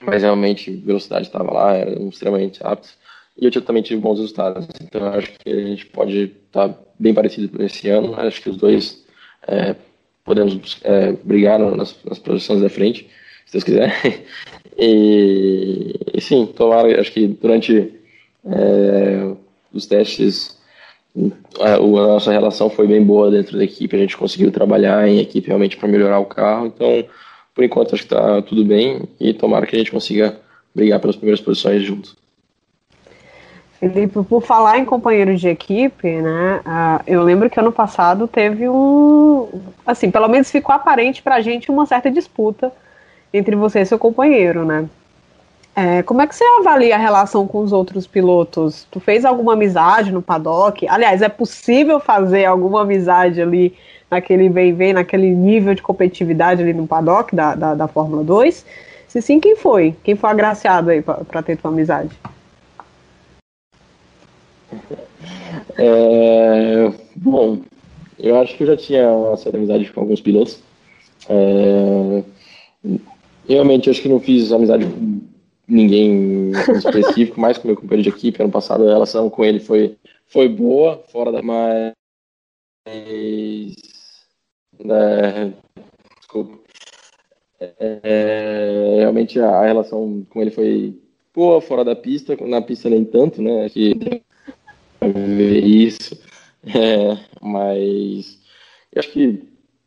mas 0.00 0.22
realmente 0.22 0.70
velocidade 0.72 1.26
estava 1.26 1.52
lá, 1.52 1.74
eram 1.74 2.08
extremamente 2.08 2.62
rápidos. 2.62 2.96
E 3.36 3.46
eu 3.46 3.62
também 3.62 3.82
tive 3.82 4.00
bons 4.00 4.18
resultados. 4.18 4.66
Então 4.82 5.06
acho 5.08 5.32
que 5.38 5.50
a 5.50 5.66
gente 5.66 5.86
pode 5.86 6.24
estar 6.46 6.68
tá 6.68 6.78
bem 6.98 7.14
parecido 7.14 7.62
esse 7.62 7.88
ano. 7.88 8.14
Acho 8.16 8.42
que 8.42 8.50
os 8.50 8.56
dois 8.56 9.06
é, 9.46 9.76
podemos 10.24 10.78
é, 10.84 11.12
brigar 11.24 11.58
nas, 11.58 11.96
nas 12.04 12.18
posições 12.18 12.60
da 12.60 12.68
frente, 12.68 13.08
se 13.46 13.52
Deus 13.52 13.64
quiser. 13.64 13.92
E, 14.78 16.00
e 16.14 16.20
sim, 16.22 16.46
tomara, 16.46 16.98
acho 16.98 17.12
que 17.12 17.26
durante 17.26 17.92
é, 18.46 19.32
os 19.70 19.84
testes 19.84 20.58
a, 21.60 21.74
a, 21.74 21.78
nossa 21.78 22.32
relação 22.32 22.70
foi 22.70 22.86
bem 22.86 23.04
boa 23.04 23.30
dentro 23.30 23.58
da 23.58 23.64
equipe, 23.64 23.94
a 23.94 23.98
gente 23.98 24.16
conseguiu 24.16 24.50
trabalhar 24.50 25.06
em 25.06 25.18
equipe 25.18 25.48
realmente 25.48 25.76
para 25.76 25.88
melhorar 25.88 26.18
o 26.18 26.24
carro, 26.24 26.66
então 26.66 27.04
por 27.54 27.62
enquanto 27.62 27.94
acho 27.94 28.06
que 28.06 28.14
está 28.14 28.40
tudo 28.40 28.64
bem 28.64 29.02
e 29.20 29.34
tomara 29.34 29.66
que 29.66 29.76
a 29.76 29.78
gente 29.78 29.90
consiga 29.90 30.40
brigar 30.74 30.98
pelas 31.00 31.16
primeiras 31.16 31.40
posições 31.40 31.82
juntos. 31.82 32.16
Felipe, 33.82 34.22
por 34.22 34.40
falar 34.40 34.78
em 34.78 34.84
companheiros 34.84 35.40
de 35.40 35.48
equipe, 35.48 36.08
né? 36.08 36.60
Uh, 36.64 37.02
eu 37.04 37.20
lembro 37.20 37.50
que 37.50 37.58
ano 37.58 37.72
passado 37.72 38.28
teve 38.28 38.68
um. 38.68 39.48
Assim, 39.84 40.08
pelo 40.08 40.28
menos 40.28 40.52
ficou 40.52 40.72
aparente 40.72 41.20
pra 41.20 41.40
gente 41.40 41.68
uma 41.68 41.84
certa 41.84 42.08
disputa 42.08 42.72
entre 43.34 43.56
você 43.56 43.80
e 43.80 43.86
seu 43.86 43.98
companheiro, 43.98 44.64
né? 44.64 44.88
É, 45.74 46.00
como 46.04 46.22
é 46.22 46.28
que 46.28 46.36
você 46.36 46.44
avalia 46.60 46.94
a 46.94 46.98
relação 46.98 47.44
com 47.48 47.58
os 47.58 47.72
outros 47.72 48.06
pilotos? 48.06 48.86
Tu 48.88 49.00
fez 49.00 49.24
alguma 49.24 49.54
amizade 49.54 50.12
no 50.12 50.22
paddock? 50.22 50.86
Aliás, 50.86 51.20
é 51.20 51.28
possível 51.28 51.98
fazer 51.98 52.44
alguma 52.44 52.82
amizade 52.82 53.42
ali 53.42 53.76
naquele 54.08 54.48
vem-vem, 54.48 54.92
naquele 54.92 55.34
nível 55.34 55.74
de 55.74 55.82
competitividade 55.82 56.62
ali 56.62 56.72
no 56.72 56.86
paddock 56.86 57.34
da, 57.34 57.56
da, 57.56 57.74
da 57.74 57.88
Fórmula 57.88 58.22
2? 58.22 58.64
Se 59.08 59.20
sim, 59.20 59.40
quem 59.40 59.56
foi? 59.56 59.96
Quem 60.04 60.14
foi 60.14 60.30
agraciado 60.30 60.90
aí 60.90 61.02
para 61.02 61.42
ter 61.42 61.56
tua 61.56 61.72
amizade? 61.72 62.10
É, 65.78 66.92
bom, 67.16 67.60
eu 68.18 68.38
acho 68.38 68.56
que 68.56 68.62
eu 68.62 68.68
já 68.68 68.76
tinha 68.76 69.10
uma 69.10 69.36
certa 69.36 69.58
amizade 69.58 69.92
com 69.92 70.00
alguns 70.00 70.20
pilotos. 70.20 70.62
É, 71.28 72.24
realmente, 73.48 73.90
acho 73.90 74.02
que 74.02 74.08
não 74.08 74.20
fiz 74.20 74.52
amizade 74.52 74.84
com 74.84 75.20
ninguém 75.66 76.50
específico, 76.50 77.38
mais 77.40 77.58
com 77.58 77.68
meu 77.68 77.76
companheiro 77.76 78.10
de 78.10 78.16
equipe. 78.16 78.42
Ano 78.42 78.52
passado, 78.52 78.88
a 78.88 78.92
relação 78.92 79.30
com 79.30 79.44
ele 79.44 79.60
foi, 79.60 79.96
foi 80.26 80.48
boa, 80.48 81.02
fora 81.08 81.32
da. 81.32 81.42
Mas. 81.42 81.92
É, 82.86 83.66
desculpa. 86.18 86.58
É, 87.60 88.96
realmente 88.98 89.38
a, 89.38 89.48
a, 89.48 89.66
relação 89.66 90.26
com 90.28 90.42
ele 90.42 90.50
foi 90.50 90.98
boa, 91.32 91.60
fora 91.60 91.84
da 91.84 91.94
pista. 91.94 92.36
Na 92.36 92.60
pista, 92.60 92.90
nem 92.90 93.04
tanto, 93.04 93.40
né? 93.40 93.68
Que 93.68 93.94
ver 95.08 95.64
isso. 95.64 96.20
É, 96.64 97.18
mas 97.42 98.38
eu 98.92 99.00
acho 99.00 99.10
que 99.10 99.42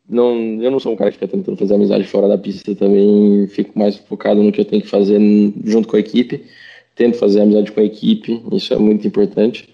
não, 0.10 0.62
eu 0.62 0.69
não 0.69 0.77
sou 0.77 0.91
um 0.91 0.95
cara 0.98 1.10
que 1.10 1.17
fica 1.17 1.27
tentando 1.29 1.57
fazer 1.57 1.74
amizade 1.74 2.03
fora 2.03 2.27
da 2.27 2.38
pista 2.38 2.75
também. 2.75 3.48
Fico 3.48 3.79
mais 3.79 3.95
focado 3.95 4.43
no 4.43 4.51
que 4.51 4.60
eu 4.60 4.65
tenho 4.65 4.81
que 4.81 4.89
fazer 4.89 5.17
junto 5.63 5.88
com 5.88 5.95
a 5.95 6.00
equipe. 6.00 6.43
Tento 6.95 7.17
fazer 7.17 7.41
amizade 7.41 7.72
com 7.72 7.79
a 7.79 7.84
equipe, 7.84 8.43
isso 8.51 8.74
é 8.74 8.77
muito 8.77 9.07
importante. 9.07 9.74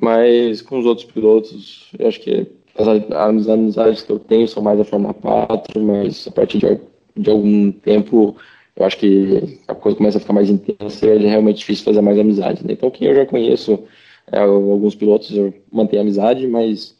Mas 0.00 0.62
com 0.62 0.78
os 0.78 0.86
outros 0.86 1.10
pilotos, 1.10 1.90
eu 1.98 2.06
acho 2.08 2.20
que 2.20 2.46
as, 2.76 2.86
as 2.86 3.48
amizades 3.48 4.02
que 4.02 4.12
eu 4.12 4.18
tenho 4.18 4.46
são 4.48 4.62
mais 4.62 4.78
a 4.78 4.84
Fórmula 4.84 5.14
4, 5.14 5.80
mas 5.80 6.26
a 6.28 6.30
partir 6.30 6.58
de, 6.58 6.78
de 7.16 7.30
algum 7.30 7.72
tempo 7.72 8.36
eu 8.76 8.84
acho 8.84 8.98
que 8.98 9.58
a 9.66 9.74
coisa 9.74 9.96
começa 9.96 10.18
a 10.18 10.20
ficar 10.20 10.34
mais 10.34 10.50
intensa 10.50 11.06
e 11.06 11.08
é 11.08 11.28
realmente 11.28 11.58
difícil 11.58 11.84
fazer 11.84 12.02
mais 12.02 12.18
amizade. 12.18 12.64
Né? 12.64 12.74
Então, 12.74 12.90
quem 12.90 13.08
eu 13.08 13.14
já 13.14 13.24
conheço 13.24 13.82
é, 14.30 14.38
alguns 14.38 14.94
pilotos 14.94 15.30
eu 15.30 15.54
mantenho 15.72 16.02
amizade, 16.02 16.46
mas 16.46 16.96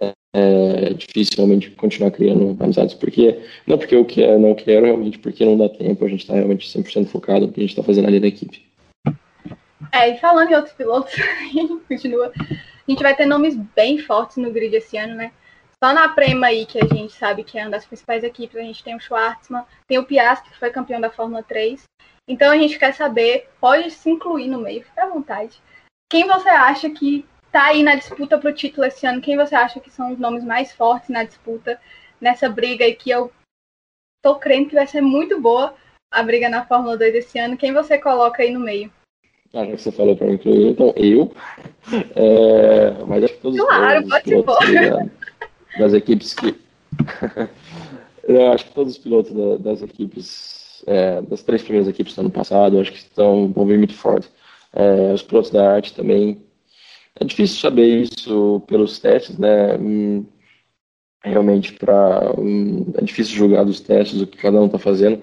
é, 0.00 0.12
é 0.32 0.94
difícil 0.94 1.34
realmente 1.36 1.70
continuar 1.70 2.10
criando 2.10 2.56
amizades, 2.62 2.94
porque 2.94 3.40
não 3.66 3.78
porque 3.78 3.94
eu 3.94 4.04
quero, 4.04 4.38
não 4.38 4.54
quero, 4.54 4.86
realmente 4.86 5.18
porque 5.18 5.44
não 5.44 5.56
dá 5.56 5.68
tempo, 5.68 6.04
a 6.04 6.08
gente 6.08 6.20
está 6.20 6.34
realmente 6.34 6.68
100% 6.68 7.06
focado 7.06 7.46
no 7.46 7.52
que 7.52 7.60
a 7.60 7.62
gente 7.62 7.70
está 7.70 7.82
fazendo 7.82 8.08
ali 8.08 8.20
na 8.20 8.26
equipe. 8.26 8.66
É, 9.92 10.10
e 10.10 10.18
falando 10.18 10.50
em 10.50 10.54
outros 10.54 10.74
pilotos, 10.74 11.14
a 11.18 11.52
gente 11.52 11.76
continua. 11.88 12.32
A 12.38 12.90
gente 12.90 13.02
vai 13.02 13.16
ter 13.16 13.26
nomes 13.26 13.56
bem 13.74 13.98
fortes 13.98 14.36
no 14.36 14.52
grid 14.52 14.74
esse 14.76 14.96
ano, 14.96 15.14
né? 15.14 15.32
Só 15.82 15.92
na 15.92 16.08
Prema 16.08 16.46
aí, 16.46 16.64
que 16.64 16.78
a 16.78 16.86
gente 16.86 17.12
sabe 17.12 17.44
que 17.44 17.58
é 17.58 17.62
uma 17.62 17.70
das 17.70 17.84
principais 17.84 18.24
equipes, 18.24 18.56
a 18.56 18.62
gente 18.62 18.82
tem 18.82 18.96
o 18.96 19.00
Schwartzman, 19.00 19.62
tem 19.86 19.98
o 19.98 20.04
Piastri, 20.04 20.50
que 20.50 20.58
foi 20.58 20.70
campeão 20.70 21.00
da 21.00 21.10
Fórmula 21.10 21.42
3. 21.42 21.82
Então 22.26 22.50
a 22.50 22.56
gente 22.56 22.78
quer 22.78 22.92
saber, 22.94 23.48
pode 23.60 23.90
se 23.90 24.10
incluir 24.10 24.48
no 24.48 24.60
meio, 24.60 24.82
fica 24.82 25.04
à 25.04 25.08
vontade. 25.08 25.60
Quem 26.08 26.26
você 26.26 26.48
acha 26.48 26.88
que 26.90 27.24
está 27.46 27.66
aí 27.66 27.82
na 27.82 27.96
disputa 27.96 28.38
para 28.38 28.50
o 28.50 28.54
título 28.54 28.86
esse 28.86 29.06
ano? 29.06 29.20
Quem 29.20 29.36
você 29.36 29.54
acha 29.54 29.80
que 29.80 29.90
são 29.90 30.12
os 30.12 30.18
nomes 30.18 30.44
mais 30.44 30.72
fortes 30.72 31.10
na 31.10 31.24
disputa, 31.24 31.80
nessa 32.20 32.48
briga 32.48 32.84
aí 32.84 32.94
que 32.94 33.10
eu 33.10 33.32
tô 34.22 34.36
crendo 34.36 34.68
que 34.68 34.74
vai 34.74 34.86
ser 34.86 35.00
muito 35.00 35.40
boa 35.40 35.74
a 36.10 36.22
briga 36.22 36.48
na 36.48 36.64
Fórmula 36.64 36.96
2 36.96 37.14
esse 37.16 37.38
ano? 37.38 37.56
Quem 37.56 37.72
você 37.72 37.98
coloca 37.98 38.42
aí 38.42 38.52
no 38.52 38.60
meio? 38.60 38.92
Ah, 39.52 39.66
que 39.66 39.76
você 39.76 39.90
falou 39.90 40.16
para 40.16 40.26
mim 40.26 40.34
incluir, 40.34 40.68
então 40.68 40.92
eu. 40.96 41.32
É, 42.14 43.04
mas 43.06 43.24
acho 43.24 43.34
que 43.34 43.40
todos 43.40 43.60
claro, 43.60 44.06
os 44.06 44.22
pilotos 44.22 44.72
da, 44.72 45.06
das 45.78 45.92
equipes 45.92 46.34
que. 46.34 46.54
eu 48.28 48.52
acho 48.52 48.66
que 48.66 48.74
todos 48.74 48.92
os 48.92 48.98
pilotos 48.98 49.32
da, 49.32 49.56
das 49.56 49.82
equipes, 49.82 50.84
é, 50.86 51.22
das 51.22 51.42
três 51.42 51.62
primeiras 51.62 51.88
equipes 51.88 52.14
do 52.14 52.20
ano 52.20 52.30
passado, 52.30 52.78
acho 52.78 52.92
que 52.92 52.98
estão, 52.98 53.50
vão 53.52 53.66
vir 53.66 53.78
muito 53.78 53.94
forte 53.94 54.28
é, 54.76 55.12
os 55.14 55.22
pilotos 55.22 55.50
da 55.50 55.72
arte 55.72 55.94
também. 55.94 56.42
É 57.18 57.24
difícil 57.24 57.58
saber 57.58 58.02
isso 58.02 58.62
pelos 58.68 58.98
testes, 58.98 59.38
né? 59.38 59.78
Realmente, 61.24 61.76
hum, 62.38 62.92
é 62.96 63.02
difícil 63.02 63.34
julgar 63.34 63.64
dos 63.64 63.80
testes 63.80 64.20
o 64.20 64.26
que 64.26 64.36
cada 64.36 64.60
um 64.60 64.66
está 64.66 64.78
fazendo. 64.78 65.22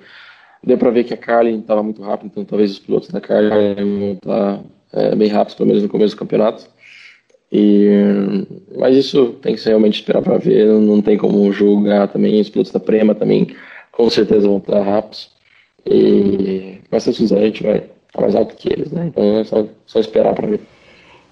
Deu 0.63 0.77
para 0.77 0.89
ver 0.89 1.03
que 1.03 1.13
a 1.13 1.17
Carlin 1.17 1.59
estava 1.59 1.83
muito 1.83 2.01
rápida, 2.01 2.29
então 2.31 2.45
talvez 2.45 2.71
os 2.71 2.79
pilotos 2.79 3.09
da 3.09 3.21
Carlin 3.21 4.17
tá, 4.21 4.61
é, 4.93 5.15
bem 5.15 5.27
rápidos, 5.29 5.55
pelo 5.55 5.67
menos 5.67 5.83
no 5.83 5.89
começo 5.89 6.15
do 6.15 6.19
campeonato. 6.19 6.67
E, 7.51 8.47
mas 8.75 8.95
isso 8.97 9.33
tem 9.41 9.55
que 9.55 9.63
realmente 9.63 9.99
esperar 9.99 10.23
para 10.23 10.37
ver, 10.39 10.65
não, 10.67 10.81
não, 10.81 11.01
tem 11.01 11.17
como 11.17 11.51
julgar 11.53 12.07
também. 12.07 12.41
Os 12.41 12.49
pilotos 12.49 12.71
da 12.71 12.79
Prema 12.79 13.13
também 13.13 13.55
com 13.91 14.09
certeza 14.09 14.47
vão 14.47 14.57
estar 14.57 14.81
rápidos. 14.81 15.31
E, 15.85 16.79
mas 16.89 17.03
se 17.03 17.09
a 17.09 17.13
gente 17.13 17.63
vai 17.63 17.92
mais 18.21 18.35
alto 18.35 18.55
que 18.55 18.71
eles, 18.71 18.91
né? 18.91 19.07
Então 19.07 19.39
é 19.39 19.43
só, 19.43 19.65
só 19.85 19.99
esperar 19.99 20.33
para 20.33 20.47
ver. 20.47 20.61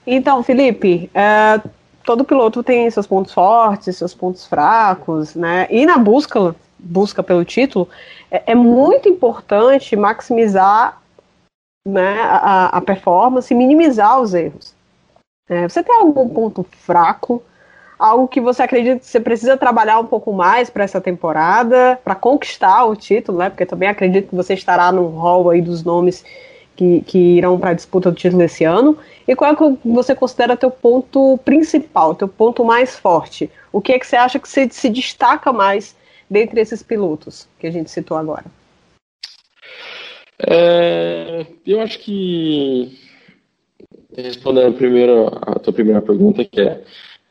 Então, 0.06 0.42
Felipe, 0.44 1.10
é, 1.14 1.62
todo 2.04 2.26
piloto 2.26 2.64
tem 2.64 2.90
seus 2.90 3.06
pontos 3.06 3.34
fortes, 3.34 3.96
seus 3.96 4.14
pontos 4.14 4.46
fracos, 4.48 5.36
né? 5.36 5.68
E 5.70 5.86
na 5.86 5.98
busca, 5.98 6.56
busca 6.80 7.22
pelo 7.22 7.46
título, 7.46 7.88
é, 8.30 8.52
é 8.52 8.56
muito 8.56 9.08
importante 9.08 9.96
maximizar 9.96 11.02
né, 11.88 12.20
a, 12.22 12.78
a 12.78 12.82
performance 12.82 13.54
e 13.54 13.58
minimizar 13.58 14.20
os 14.20 14.34
erros. 14.34 14.74
É, 15.50 15.68
você 15.68 15.84
tem 15.84 15.96
algum 15.96 16.30
ponto 16.30 16.64
fraco? 16.64 17.44
Algo 17.98 18.28
que 18.28 18.42
você 18.42 18.64
acredita 18.64 19.00
que 19.00 19.06
você 19.06 19.20
precisa 19.20 19.56
trabalhar 19.56 20.00
um 20.00 20.06
pouco 20.06 20.34
mais 20.34 20.70
para 20.70 20.84
essa 20.84 21.00
temporada, 21.00 22.00
para 22.04 22.16
conquistar 22.16 22.86
o 22.86 22.96
título, 22.96 23.38
né? 23.38 23.50
Porque 23.50 23.66
também 23.66 23.88
acredito 23.88 24.30
que 24.30 24.36
você 24.36 24.56
estará 24.56 24.92
no 24.92 25.08
hall 25.10 25.50
aí 25.52 25.62
dos 25.62 25.84
nomes 25.84 26.26
que, 26.82 27.02
que 27.02 27.18
irão 27.38 27.60
para 27.60 27.70
a 27.70 27.74
disputa 27.76 28.10
do 28.10 28.18
título 28.18 28.42
esse 28.42 28.64
ano? 28.64 28.98
E 29.28 29.36
qual 29.36 29.52
é 29.52 29.56
que 29.56 29.88
você 29.88 30.16
considera 30.16 30.58
teu 30.58 30.72
ponto 30.72 31.38
principal, 31.46 32.16
teu 32.16 32.28
ponto 32.28 32.66
mais 32.66 32.98
forte? 32.98 33.52
O 33.72 33.80
que 33.80 33.94
é 33.94 34.00
que 34.00 34.08
você 34.08 34.16
acha 34.16 34.40
que 34.40 34.50
se, 34.50 34.68
se 34.72 34.90
destaca 34.90 35.54
mais 35.54 35.96
dentre 36.28 36.60
esses 36.60 36.82
pilotos 36.82 37.48
que 37.60 37.68
a 37.68 37.72
gente 37.72 37.92
citou 37.92 38.18
agora? 38.18 38.46
É, 40.40 41.46
eu 41.68 41.80
acho 41.82 42.00
que 42.00 42.98
respondendo 44.18 44.76
primeiro 44.76 45.28
a 45.28 45.60
tua 45.60 45.74
primeira 45.74 46.02
pergunta, 46.02 46.44
que 46.44 46.62
é, 46.62 46.82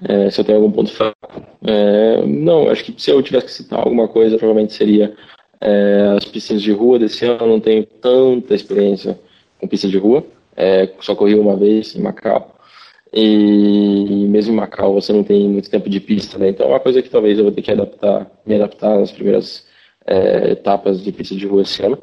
é 0.05 0.31
se 0.31 0.41
eu 0.41 0.45
tenho 0.45 0.59
algum 0.59 0.71
ponto 0.71 0.93
fraco. 0.93 1.43
É, 1.67 2.25
não, 2.25 2.71
acho 2.71 2.85
que 2.85 3.03
se 3.03 3.11
eu 3.11 3.21
tivesse 3.21 3.47
que 3.47 3.53
citar 3.53 3.81
alguma 3.81 4.07
coisa, 4.07 4.39
provavelmente 4.39 4.75
seria 4.75 5.13
é, 5.61 6.15
as 6.17 6.25
piscinas 6.25 6.63
de 6.63 6.71
rua 6.71 7.01
desse 7.01 7.25
ano. 7.25 7.41
Eu 7.41 7.49
não 7.49 7.61
tenho 7.61 7.85
tanta 7.85 8.55
experiência 8.55 9.19
com 9.61 9.69
pista 9.69 9.89
de 9.89 9.99
rua. 9.99 10.25
É, 10.57 10.89
só 11.01 11.15
corri 11.15 11.35
uma 11.35 11.57
vez 11.57 11.95
em 11.95 12.01
Macau. 12.01 12.57
E 13.13 14.27
mesmo 14.29 14.53
em 14.53 14.57
Macau 14.57 14.95
você 14.95 15.13
não 15.13 15.25
tem 15.25 15.49
muito 15.49 15.71
tempo 15.71 15.89
de 15.89 16.01
pista, 16.01 16.39
né? 16.39 16.49
Então 16.49 16.67
é 16.67 16.71
uma 16.71 16.81
coisa 16.81 17.03
que 17.03 17.11
talvez 17.11 17.39
eu 17.39 17.45
vou 17.45 17.53
ter 17.53 17.63
que 17.63 17.71
adaptar, 17.71 18.31
me 18.47 18.55
adaptar 18.55 18.99
nas 18.99 19.11
primeiras 19.11 19.67
é, 20.07 20.53
etapas 20.53 21.03
de 21.03 21.13
pista 21.13 21.35
de 21.35 21.47
rua 21.47 21.63
esse 21.63 21.83
ano. 21.83 21.99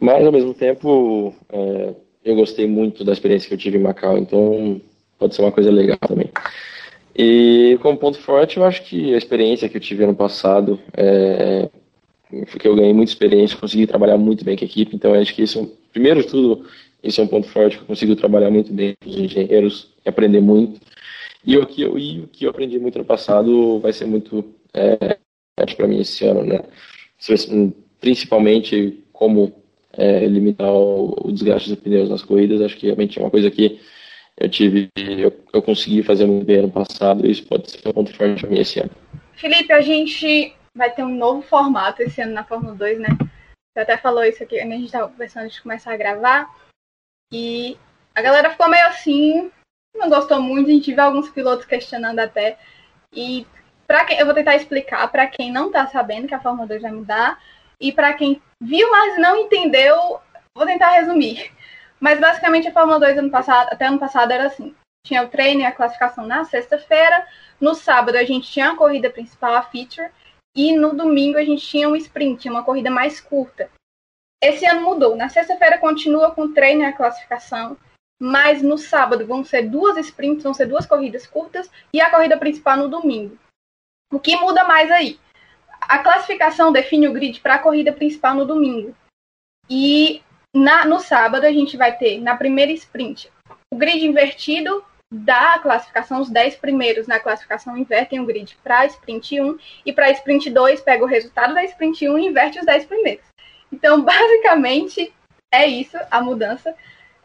Mas 0.00 0.24
ao 0.26 0.32
mesmo 0.32 0.54
tempo 0.54 1.34
é, 1.52 1.94
eu 2.24 2.34
gostei 2.34 2.66
muito 2.66 3.04
da 3.04 3.12
experiência 3.12 3.48
que 3.48 3.54
eu 3.54 3.58
tive 3.58 3.78
em 3.78 3.82
Macau, 3.82 4.16
então 4.16 4.80
pode 5.18 5.34
ser 5.34 5.42
uma 5.42 5.52
coisa 5.52 5.70
legal 5.70 5.98
também. 6.08 6.30
E 7.16 7.78
como 7.80 7.98
ponto 7.98 8.18
forte, 8.18 8.56
eu 8.56 8.64
acho 8.64 8.82
que 8.82 9.14
a 9.14 9.18
experiência 9.18 9.68
que 9.68 9.76
eu 9.76 9.80
tive 9.80 10.04
ano 10.04 10.16
passado, 10.16 10.80
é, 10.96 11.68
que 12.58 12.66
eu 12.66 12.74
ganhei 12.74 12.92
muita 12.92 13.12
experiência, 13.12 13.56
consegui 13.56 13.86
trabalhar 13.86 14.18
muito 14.18 14.44
bem 14.44 14.56
com 14.56 14.64
a 14.64 14.66
equipe, 14.66 14.96
então 14.96 15.14
acho 15.14 15.34
que 15.34 15.42
isso 15.42 15.70
primeiro 15.94 16.20
de 16.20 16.28
tudo, 16.28 16.66
esse 17.02 17.20
é 17.20 17.22
um 17.22 17.28
ponto 17.28 17.48
forte 17.48 17.76
que 17.76 17.82
eu 17.84 17.86
consigo 17.86 18.16
trabalhar 18.16 18.50
muito 18.50 18.72
bem 18.72 18.94
com 19.02 19.08
os 19.08 19.16
engenheiros 19.16 19.94
e 20.04 20.08
aprender 20.08 20.40
muito. 20.40 20.80
E 21.46 21.56
o 21.56 21.64
que 21.64 21.82
eu, 21.82 21.98
e 21.98 22.20
o 22.20 22.26
que 22.26 22.44
eu 22.44 22.50
aprendi 22.50 22.78
muito 22.78 22.98
no 22.98 23.04
passado 23.04 23.78
vai 23.78 23.92
ser 23.92 24.06
muito 24.06 24.44
é, 24.74 25.18
para 25.76 25.86
mim 25.86 26.00
esse 26.00 26.26
ano, 26.26 26.44
né? 26.44 26.60
Principalmente 28.00 29.02
como 29.12 29.52
é, 29.92 30.26
limitar 30.26 30.72
o, 30.72 31.14
o, 31.24 31.32
desgaste 31.32 31.68
dos 31.68 31.78
pneus 31.78 32.08
nas 32.08 32.22
corridas. 32.22 32.60
Acho 32.60 32.76
que 32.76 32.86
realmente 32.86 33.18
é 33.18 33.22
uma 33.22 33.30
coisa 33.30 33.50
que 33.50 33.78
eu 34.38 34.48
tive, 34.48 34.88
eu, 34.96 35.32
eu 35.52 35.62
consegui 35.62 36.02
fazer 36.02 36.26
muito 36.26 36.44
bem 36.44 36.56
ano 36.56 36.70
passado 36.70 37.24
e 37.24 37.30
isso 37.30 37.46
pode 37.46 37.70
ser 37.70 37.88
um 37.88 37.92
ponto 37.92 38.12
forte 38.14 38.40
para 38.40 38.50
mim 38.50 38.58
esse 38.58 38.80
ano. 38.80 38.90
Felipe, 39.34 39.72
a 39.72 39.80
gente 39.80 40.54
vai 40.74 40.90
ter 40.90 41.04
um 41.04 41.14
novo 41.14 41.42
formato 41.42 42.02
esse 42.02 42.20
ano 42.20 42.32
na 42.32 42.44
Fórmula 42.44 42.74
2, 42.74 42.98
né? 42.98 43.08
Você 43.74 43.80
até 43.80 43.96
falou 43.96 44.22
isso 44.22 44.40
aqui, 44.40 44.60
a 44.60 44.62
gente 44.62 44.84
estava 44.84 45.08
conversando 45.08 45.44
antes 45.44 45.56
de 45.56 45.62
começar 45.62 45.92
a 45.92 45.96
gravar. 45.96 46.48
E 47.32 47.76
a 48.14 48.22
galera 48.22 48.50
ficou 48.50 48.68
meio 48.68 48.86
assim, 48.86 49.50
não 49.96 50.08
gostou 50.08 50.40
muito, 50.40 50.70
a 50.70 50.72
gente 50.72 50.94
viu 50.94 51.02
alguns 51.02 51.28
pilotos 51.28 51.66
questionando 51.66 52.20
até. 52.20 52.56
E 53.12 53.44
para 53.84 54.04
quem 54.04 54.18
eu 54.18 54.26
vou 54.26 54.34
tentar 54.34 54.54
explicar 54.54 55.10
para 55.10 55.26
quem 55.26 55.50
não 55.50 55.66
está 55.66 55.88
sabendo 55.88 56.28
que 56.28 56.34
a 56.34 56.40
Fórmula 56.40 56.68
2 56.68 56.82
vai 56.82 56.92
mudar 56.92 57.42
e 57.80 57.92
para 57.92 58.14
quem 58.14 58.40
viu, 58.60 58.88
mas 58.92 59.18
não 59.18 59.36
entendeu, 59.36 60.20
vou 60.56 60.66
tentar 60.66 60.90
resumir. 60.90 61.52
Mas 61.98 62.20
basicamente 62.20 62.68
a 62.68 62.72
Fórmula 62.72 63.00
2 63.00 63.18
ano 63.18 63.30
passado, 63.30 63.70
até 63.72 63.86
ano 63.86 63.98
passado 63.98 64.30
era 64.30 64.46
assim. 64.46 64.72
Tinha 65.04 65.24
o 65.24 65.28
treino 65.28 65.62
e 65.62 65.64
a 65.64 65.72
classificação 65.72 66.26
na 66.26 66.44
sexta-feira. 66.44 67.26
No 67.60 67.74
sábado 67.74 68.16
a 68.16 68.24
gente 68.24 68.50
tinha 68.50 68.70
a 68.70 68.76
corrida 68.76 69.10
principal, 69.10 69.54
a 69.54 69.62
feature, 69.62 70.10
e 70.56 70.72
no 70.72 70.94
domingo 70.94 71.38
a 71.38 71.44
gente 71.44 71.66
tinha 71.66 71.88
um 71.88 71.96
sprint, 71.96 72.48
uma 72.48 72.62
corrida 72.62 72.90
mais 72.90 73.20
curta. 73.20 73.70
Esse 74.42 74.66
ano 74.66 74.82
mudou. 74.82 75.16
Na 75.16 75.28
sexta-feira 75.28 75.78
continua 75.78 76.30
com 76.30 76.42
o 76.42 76.52
treino 76.52 76.82
e 76.82 76.84
a 76.84 76.92
classificação, 76.92 77.76
mas 78.20 78.62
no 78.62 78.78
sábado 78.78 79.26
vão 79.26 79.44
ser 79.44 79.68
duas 79.68 79.96
sprints, 79.96 80.44
vão 80.44 80.54
ser 80.54 80.66
duas 80.66 80.86
corridas 80.86 81.26
curtas 81.26 81.70
e 81.92 82.00
a 82.00 82.10
corrida 82.10 82.36
principal 82.36 82.76
no 82.76 82.88
domingo. 82.88 83.38
O 84.12 84.20
que 84.20 84.36
muda 84.36 84.64
mais 84.64 84.90
aí? 84.90 85.18
A 85.80 85.98
classificação 85.98 86.72
define 86.72 87.08
o 87.08 87.12
grid 87.12 87.40
para 87.40 87.56
a 87.56 87.58
corrida 87.58 87.92
principal 87.92 88.34
no 88.34 88.46
domingo. 88.46 88.94
E 89.68 90.22
na, 90.54 90.84
no 90.84 91.00
sábado 91.00 91.44
a 91.44 91.52
gente 91.52 91.76
vai 91.76 91.96
ter, 91.96 92.20
na 92.20 92.36
primeira 92.36 92.70
sprint, 92.72 93.30
o 93.72 93.76
grid 93.76 94.06
invertido 94.06 94.84
da 95.12 95.58
classificação, 95.58 96.20
os 96.20 96.30
10 96.30 96.56
primeiros 96.56 97.06
na 97.06 97.20
classificação 97.20 97.76
invertem 97.76 98.20
o 98.20 98.26
grid 98.26 98.56
para 98.62 98.86
sprint 98.86 99.40
1 99.40 99.58
e 99.86 99.92
para 99.92 100.10
sprint 100.10 100.50
2 100.50 100.80
pega 100.80 101.04
o 101.04 101.08
resultado 101.08 101.54
da 101.54 101.64
sprint 101.64 102.08
1 102.08 102.18
e 102.18 102.26
inverte 102.26 102.58
os 102.58 102.66
10 102.66 102.84
primeiros. 102.86 103.24
Então, 103.72 104.02
basicamente, 104.02 105.12
é 105.52 105.66
isso 105.66 105.96
a 106.10 106.20
mudança. 106.20 106.74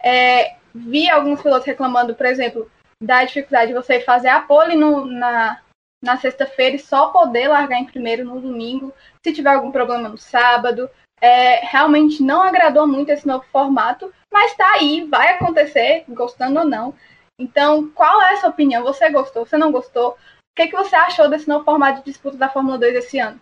É, 0.03 0.55
vi 0.73 1.09
alguns 1.09 1.41
pilotos 1.41 1.65
reclamando, 1.65 2.13
por 2.13 2.25
exemplo, 2.25 2.69
da 3.01 3.23
dificuldade 3.23 3.67
de 3.67 3.73
você 3.73 3.99
fazer 3.99 4.27
a 4.27 4.41
pole 4.41 4.75
no, 4.75 5.05
na, 5.05 5.59
na 6.03 6.17
sexta-feira 6.17 6.75
e 6.75 6.79
só 6.79 7.07
poder 7.07 7.47
largar 7.47 7.79
em 7.79 7.85
primeiro 7.85 8.25
no 8.25 8.39
domingo, 8.39 8.93
se 9.25 9.33
tiver 9.33 9.53
algum 9.53 9.71
problema 9.71 10.09
no 10.09 10.17
sábado. 10.17 10.89
É, 11.21 11.65
realmente 11.65 12.23
não 12.23 12.41
agradou 12.41 12.87
muito 12.87 13.09
esse 13.09 13.27
novo 13.27 13.43
formato, 13.51 14.13
mas 14.31 14.55
tá 14.55 14.73
aí, 14.73 15.03
vai 15.03 15.33
acontecer, 15.33 16.05
gostando 16.07 16.59
ou 16.59 16.65
não. 16.65 16.93
Então, 17.39 17.89
qual 17.91 18.21
é 18.21 18.33
a 18.33 18.37
sua 18.37 18.49
opinião? 18.49 18.83
Você 18.83 19.09
gostou? 19.09 19.45
Você 19.45 19.57
não 19.57 19.71
gostou? 19.71 20.09
O 20.11 20.15
que, 20.55 20.67
que 20.67 20.75
você 20.75 20.93
achou 20.93 21.29
desse 21.29 21.47
novo 21.47 21.63
formato 21.63 21.99
de 21.99 22.05
disputa 22.05 22.35
da 22.35 22.49
Fórmula 22.49 22.77
2 22.77 22.95
esse 22.95 23.17
ano? 23.17 23.39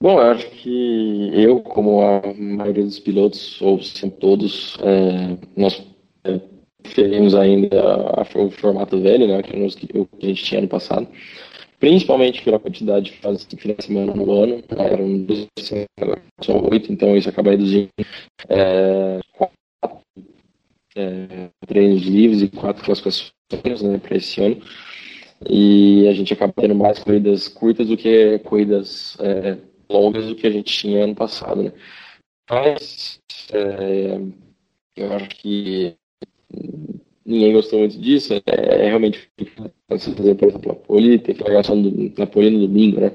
Bom, 0.00 0.20
eu 0.20 0.30
acho 0.30 0.48
que 0.50 1.30
eu, 1.34 1.60
como 1.60 2.02
a 2.02 2.20
maioria 2.34 2.84
dos 2.84 3.00
pilotos, 3.00 3.60
ou 3.62 3.82
sempre 3.82 4.20
todos, 4.20 4.76
é, 4.80 5.38
nós 5.56 5.82
é, 6.24 6.40
preferimos 6.82 7.34
ainda 7.34 7.80
a, 7.80 8.20
a, 8.20 8.38
o 8.38 8.50
formato 8.50 9.00
velho, 9.00 9.26
né, 9.26 9.42
que, 9.42 9.56
nos, 9.56 9.74
que, 9.74 9.88
a 10.22 10.26
gente 10.26 10.44
tinha 10.44 10.60
no 10.60 10.68
passado, 10.68 11.08
principalmente 11.80 12.42
pela 12.42 12.60
quantidade 12.60 13.06
de 13.06 13.16
fases 13.18 13.46
de 13.46 13.56
final 13.56 13.76
de 13.76 13.86
semana 13.86 14.14
no 14.14 14.30
ano, 14.30 14.56
né, 14.56 14.92
eram 14.92 15.24
12, 15.24 15.48
são 16.44 16.68
oito, 16.70 16.92
então 16.92 17.16
isso 17.16 17.28
acaba 17.28 17.50
reduzindo 17.50 17.88
é, 18.48 19.18
é, 20.98 21.50
treinos 21.66 22.02
livres 22.02 22.42
e 22.42 22.48
quatro 22.48 22.84
classificações 22.84 23.82
né, 23.82 23.98
para 23.98 24.16
esse 24.16 24.40
ano. 24.40 24.60
E 25.48 26.08
a 26.08 26.12
gente 26.12 26.32
acaba 26.32 26.52
tendo 26.52 26.74
mais 26.74 26.98
corridas 26.98 27.46
curtas 27.46 27.86
do 27.86 27.96
que 27.96 28.38
corridas 28.40 29.16
é, 29.20 29.56
longas 29.88 30.26
do 30.26 30.34
que 30.34 30.46
a 30.46 30.50
gente 30.50 30.72
tinha 30.72 31.04
ano 31.04 31.14
passado, 31.14 31.62
né? 31.62 31.72
Mas 32.50 33.20
é, 33.52 34.20
eu 34.96 35.12
acho 35.12 35.28
que 35.30 35.94
ninguém 37.24 37.52
gostou 37.52 37.78
muito 37.80 37.98
disso. 37.98 38.34
É, 38.34 38.42
é 38.46 38.88
realmente 38.88 39.30
você 39.88 40.12
fazer, 40.12 40.34
por 40.34 40.48
exemplo, 40.48 40.72
a 40.72 40.74
poli, 40.74 41.18
ter 41.18 41.34
que 41.34 41.42
largar 41.44 41.64
só 41.64 41.74
no, 41.74 42.12
na 42.18 42.26
poli 42.26 42.50
no 42.50 42.66
domingo, 42.66 43.00
né? 43.00 43.12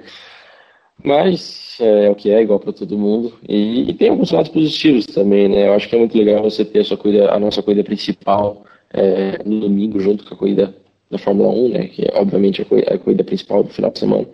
Mas 1.01 1.77
é, 1.79 2.06
é 2.06 2.10
o 2.10 2.15
que 2.15 2.29
é, 2.29 2.41
igual 2.41 2.60
para 2.60 2.73
todo 2.73 2.97
mundo. 2.97 3.34
E, 3.47 3.89
e, 3.89 3.93
tem 3.93 4.10
alguns 4.10 4.32
lados 4.32 4.49
positivos 4.49 5.06
também, 5.06 5.47
né? 5.49 5.67
Eu 5.67 5.73
acho 5.73 5.88
que 5.88 5.95
é 5.95 5.99
muito 5.99 6.17
legal 6.17 6.43
você 6.43 6.63
ter 6.65 6.79
a, 6.79 6.84
sua 6.84 6.97
corrida, 6.97 7.32
a 7.32 7.39
nossa 7.39 7.62
corrida 7.62 7.84
principal 7.84 8.63
é, 8.91 9.41
no 9.43 9.62
domingo, 9.62 9.99
junto 9.99 10.25
com 10.25 10.34
a 10.34 10.38
corrida 10.38 10.75
da 11.10 11.17
Fórmula 11.17 11.49
1, 11.49 11.69
né? 11.69 11.88
Que 11.88 12.03
é, 12.03 12.19
obviamente, 12.19 12.62
a 12.62 12.65
corrida, 12.65 12.93
a 12.93 12.97
corrida 12.97 13.23
principal 13.23 13.63
do 13.63 13.69
final 13.69 13.91
de 13.91 13.99
semana. 13.99 14.27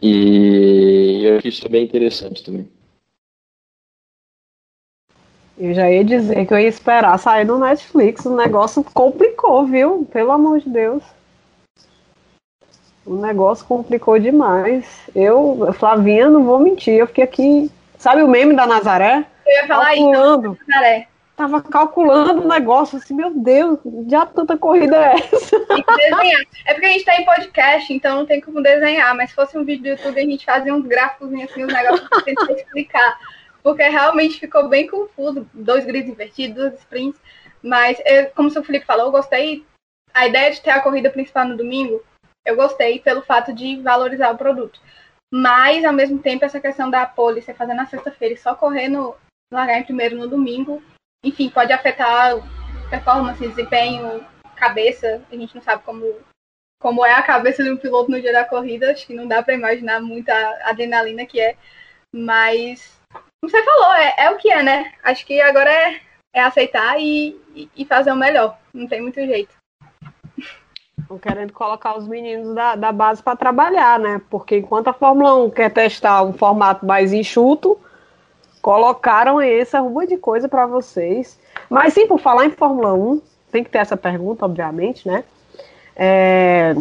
E 0.00 1.22
eu 1.24 1.38
acho 1.38 1.48
isso 1.48 1.66
é 1.66 1.68
bem 1.68 1.84
interessante 1.84 2.44
também. 2.44 2.68
Eu 5.58 5.74
já 5.74 5.90
ia 5.90 6.04
dizer 6.04 6.46
que 6.46 6.54
eu 6.54 6.58
ia 6.58 6.68
esperar 6.68 7.18
sair 7.18 7.44
no 7.44 7.58
Netflix. 7.58 8.24
O 8.24 8.36
negócio 8.36 8.84
complicou, 8.84 9.66
viu? 9.66 10.06
Pelo 10.12 10.30
amor 10.30 10.60
de 10.60 10.70
Deus. 10.70 11.02
O 13.08 13.16
negócio 13.16 13.64
complicou 13.66 14.18
demais. 14.18 14.84
Eu, 15.14 15.72
Flavinha, 15.78 16.28
não 16.28 16.44
vou 16.44 16.58
mentir. 16.58 16.94
Eu 16.94 17.06
fiquei 17.06 17.24
aqui. 17.24 17.70
Sabe 17.96 18.22
o 18.22 18.28
meme 18.28 18.54
da 18.54 18.66
Nazaré? 18.66 19.24
Eu 19.46 19.62
ia 19.62 19.66
falar 19.66 19.94
calculando. 19.94 20.52
Isso, 20.52 20.62
Nazaré 20.68 21.08
tava 21.38 21.62
calculando 21.62 22.42
o 22.42 22.48
negócio, 22.48 22.98
assim, 22.98 23.14
meu 23.14 23.30
Deus, 23.32 23.78
já 24.08 24.26
tanta 24.26 24.58
corrida 24.58 24.96
é 24.96 25.14
essa? 25.14 25.60
Tem 25.66 25.84
que 25.84 25.96
desenhar. 25.96 26.42
É 26.66 26.74
porque 26.74 26.86
a 26.86 26.90
gente 26.90 27.04
tá 27.04 27.14
em 27.14 27.24
podcast, 27.24 27.92
então 27.92 28.16
não 28.16 28.26
tem 28.26 28.40
como 28.40 28.60
desenhar, 28.60 29.16
mas 29.16 29.30
se 29.30 29.36
fosse 29.36 29.56
um 29.56 29.64
vídeo 29.64 29.84
do 29.84 29.88
YouTube, 29.90 30.18
a 30.18 30.24
gente 30.24 30.44
fazia 30.44 30.74
uns 30.74 30.84
gráficos 30.84 31.32
assim, 31.32 31.62
os 31.62 31.72
negócios 31.72 32.08
pra 32.08 32.22
tentar 32.22 32.50
explicar. 32.52 33.16
Porque 33.62 33.84
realmente 33.84 34.40
ficou 34.40 34.68
bem 34.68 34.88
confuso, 34.88 35.48
dois 35.54 35.84
grids 35.84 36.10
invertidos, 36.10 36.56
duas 36.56 36.74
sprints, 36.80 37.20
mas 37.62 38.02
eu, 38.04 38.30
como 38.34 38.48
o 38.48 38.64
Felipe 38.64 38.84
falou, 38.84 39.06
eu 39.06 39.12
gostei, 39.12 39.64
a 40.12 40.26
ideia 40.26 40.50
de 40.50 40.60
ter 40.60 40.70
a 40.70 40.80
corrida 40.80 41.08
principal 41.08 41.46
no 41.46 41.56
domingo, 41.56 42.02
eu 42.48 42.56
gostei 42.56 42.98
pelo 42.98 43.22
fato 43.22 43.52
de 43.52 43.76
valorizar 43.82 44.30
o 44.30 44.38
produto. 44.38 44.80
Mas, 45.30 45.84
ao 45.84 45.92
mesmo 45.92 46.18
tempo, 46.18 46.44
essa 46.44 46.58
questão 46.58 46.90
da 46.90 47.04
você 47.06 47.52
fazer 47.52 47.74
na 47.74 47.84
sexta-feira 47.86 48.34
e 48.34 48.38
só 48.38 48.54
correr 48.54 48.88
no, 48.88 49.14
largar 49.52 49.78
em 49.78 49.84
primeiro 49.84 50.16
no 50.16 50.26
domingo, 50.26 50.82
enfim, 51.22 51.50
pode 51.50 51.72
afetar 51.72 52.36
performance, 52.88 53.46
desempenho, 53.46 54.26
cabeça. 54.56 55.22
A 55.30 55.36
gente 55.36 55.54
não 55.54 55.60
sabe 55.60 55.82
como, 55.82 56.16
como 56.80 57.04
é 57.04 57.12
a 57.12 57.22
cabeça 57.22 57.62
de 57.62 57.70
um 57.70 57.76
piloto 57.76 58.10
no 58.10 58.20
dia 58.20 58.32
da 58.32 58.46
corrida. 58.46 58.90
Acho 58.90 59.06
que 59.06 59.14
não 59.14 59.28
dá 59.28 59.42
para 59.42 59.52
imaginar 59.52 60.00
muita 60.00 60.32
adrenalina 60.64 61.26
que 61.26 61.38
é. 61.38 61.54
Mas, 62.14 62.98
como 63.12 63.50
você 63.50 63.62
falou, 63.62 63.92
é, 63.94 64.14
é 64.16 64.30
o 64.30 64.38
que 64.38 64.50
é, 64.50 64.62
né? 64.62 64.94
Acho 65.02 65.26
que 65.26 65.38
agora 65.42 65.70
é, 65.70 66.00
é 66.34 66.40
aceitar 66.40 66.98
e, 66.98 67.38
e 67.76 67.84
fazer 67.84 68.10
o 68.12 68.16
melhor. 68.16 68.58
Não 68.72 68.86
tem 68.88 69.02
muito 69.02 69.20
jeito. 69.20 69.57
Estão 71.08 71.18
querendo 71.18 71.54
colocar 71.54 71.96
os 71.96 72.06
meninos 72.06 72.54
da, 72.54 72.76
da 72.76 72.92
base 72.92 73.22
para 73.22 73.34
trabalhar, 73.34 73.98
né? 73.98 74.20
Porque 74.28 74.58
enquanto 74.58 74.88
a 74.88 74.92
Fórmula 74.92 75.36
1 75.36 75.48
quer 75.48 75.70
testar 75.70 76.22
um 76.22 76.34
formato 76.34 76.84
mais 76.84 77.14
enxuto, 77.14 77.78
colocaram 78.60 79.40
essa 79.40 79.80
rua 79.80 80.06
de 80.06 80.18
coisa 80.18 80.50
para 80.50 80.66
vocês. 80.66 81.40
Mas 81.70 81.94
sim, 81.94 82.06
por 82.06 82.20
falar 82.20 82.44
em 82.44 82.50
Fórmula 82.50 82.92
1, 82.92 83.22
tem 83.50 83.64
que 83.64 83.70
ter 83.70 83.78
essa 83.78 83.96
pergunta, 83.96 84.44
obviamente, 84.44 85.08
né? 85.08 85.24
É, 85.96 86.76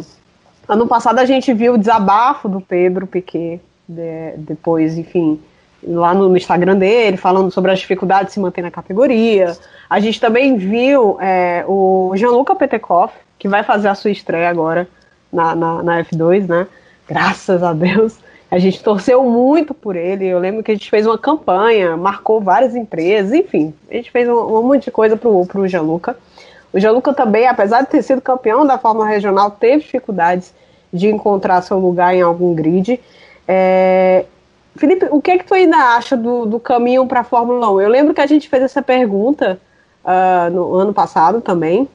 ano 0.68 0.86
passado 0.88 1.20
a 1.20 1.26
gente 1.26 1.54
viu 1.54 1.76
o 1.76 1.78
desabafo 1.78 2.50
do 2.50 2.60
Pedro 2.60 3.08
Piquet, 3.08 3.62
de, 3.88 4.34
depois, 4.40 4.98
enfim, 4.98 5.42
lá 5.82 6.13
no, 6.13 6.28
no, 6.28 6.36
Instagram 6.36 6.78
dele, 6.78 7.16
falando 7.16 7.50
sobre 7.50 7.72
as 7.72 7.80
dificuldades 7.80 8.28
de 8.28 8.34
se 8.34 8.40
manter 8.42 8.62
na 8.62 8.72
categoria. 8.72 9.56
A 9.90 10.02
gente 10.02 10.20
também 10.20 10.58
viu 10.58 11.18
é, 11.22 11.63
o 11.66 12.12
Gianluca 12.13 12.54
Petekoff, 12.54 13.13
que 13.38 13.47
vai 13.47 13.63
fazer 13.63 13.88
a 13.88 13.95
sua 13.95 14.12
estreia 14.12 14.50
agora 14.50 14.88
na, 15.32 15.56
na, 15.56 15.84
na 15.84 16.04
F2, 16.04 16.47
né? 16.47 16.67
Graças 17.08 17.63
a 17.63 17.73
Deus. 17.73 18.17
A 18.50 18.60
gente 18.60 18.82
torceu 18.82 19.23
muito 19.23 19.73
por 19.73 19.95
ele. 19.95 20.26
Eu 20.26 20.39
lembro 20.39 20.63
que 20.63 20.71
a 20.71 20.73
gente 20.73 20.89
fez 20.89 21.06
uma 21.06 21.17
campanha, 21.17 21.97
marcou 21.97 22.39
várias 22.39 22.76
empresas, 22.76 23.34
enfim, 23.34 23.73
a 23.89 23.95
gente 23.95 24.10
fez 24.10 24.28
um, 24.28 24.34
um 24.34 24.63
monte 24.63 24.86
de 24.86 24.91
coisa 24.91 25.17
pro, 25.17 25.45
pro 25.45 25.67
Gianluca. 25.67 26.17
O 26.71 26.80
Gianluca 26.80 27.13
também, 27.13 27.47
apesar 27.47 27.82
de 27.82 27.89
ter 27.89 28.02
sido 28.02 28.21
campeão 28.21 28.65
da 28.65 28.78
Fórmula 28.78 29.08
Regional, 29.08 29.52
teve 29.52 29.84
dificuldades 29.84 30.54
de 30.91 31.08
encontrar 31.08 31.62
seu 31.62 31.78
lugar 31.80 32.15
em 32.15 32.21
algum 32.21 32.54
grid. 32.54 33.00
É... 33.47 34.26
Felipe, 34.76 35.08
o 35.10 35.21
que 35.21 35.32
é 35.32 35.38
que 35.38 35.45
tu 35.45 35.54
ainda 35.54 35.78
acha 35.95 36.15
do, 36.15 36.45
do 36.45 36.60
caminho 36.60 37.06
para 37.08 37.21
a 37.21 37.23
Fórmula 37.23 37.71
1? 37.71 37.82
Eu 37.82 37.89
lembro 37.89 38.13
que 38.13 38.21
a 38.21 38.28
gente 38.28 38.47
fez 38.47 38.62
essa 38.62 38.82
pergunta 38.82 39.60
uh, 40.06 40.52
no 40.52 40.76
ano 40.76 40.93
passado 40.93 41.41
também. 41.41 41.89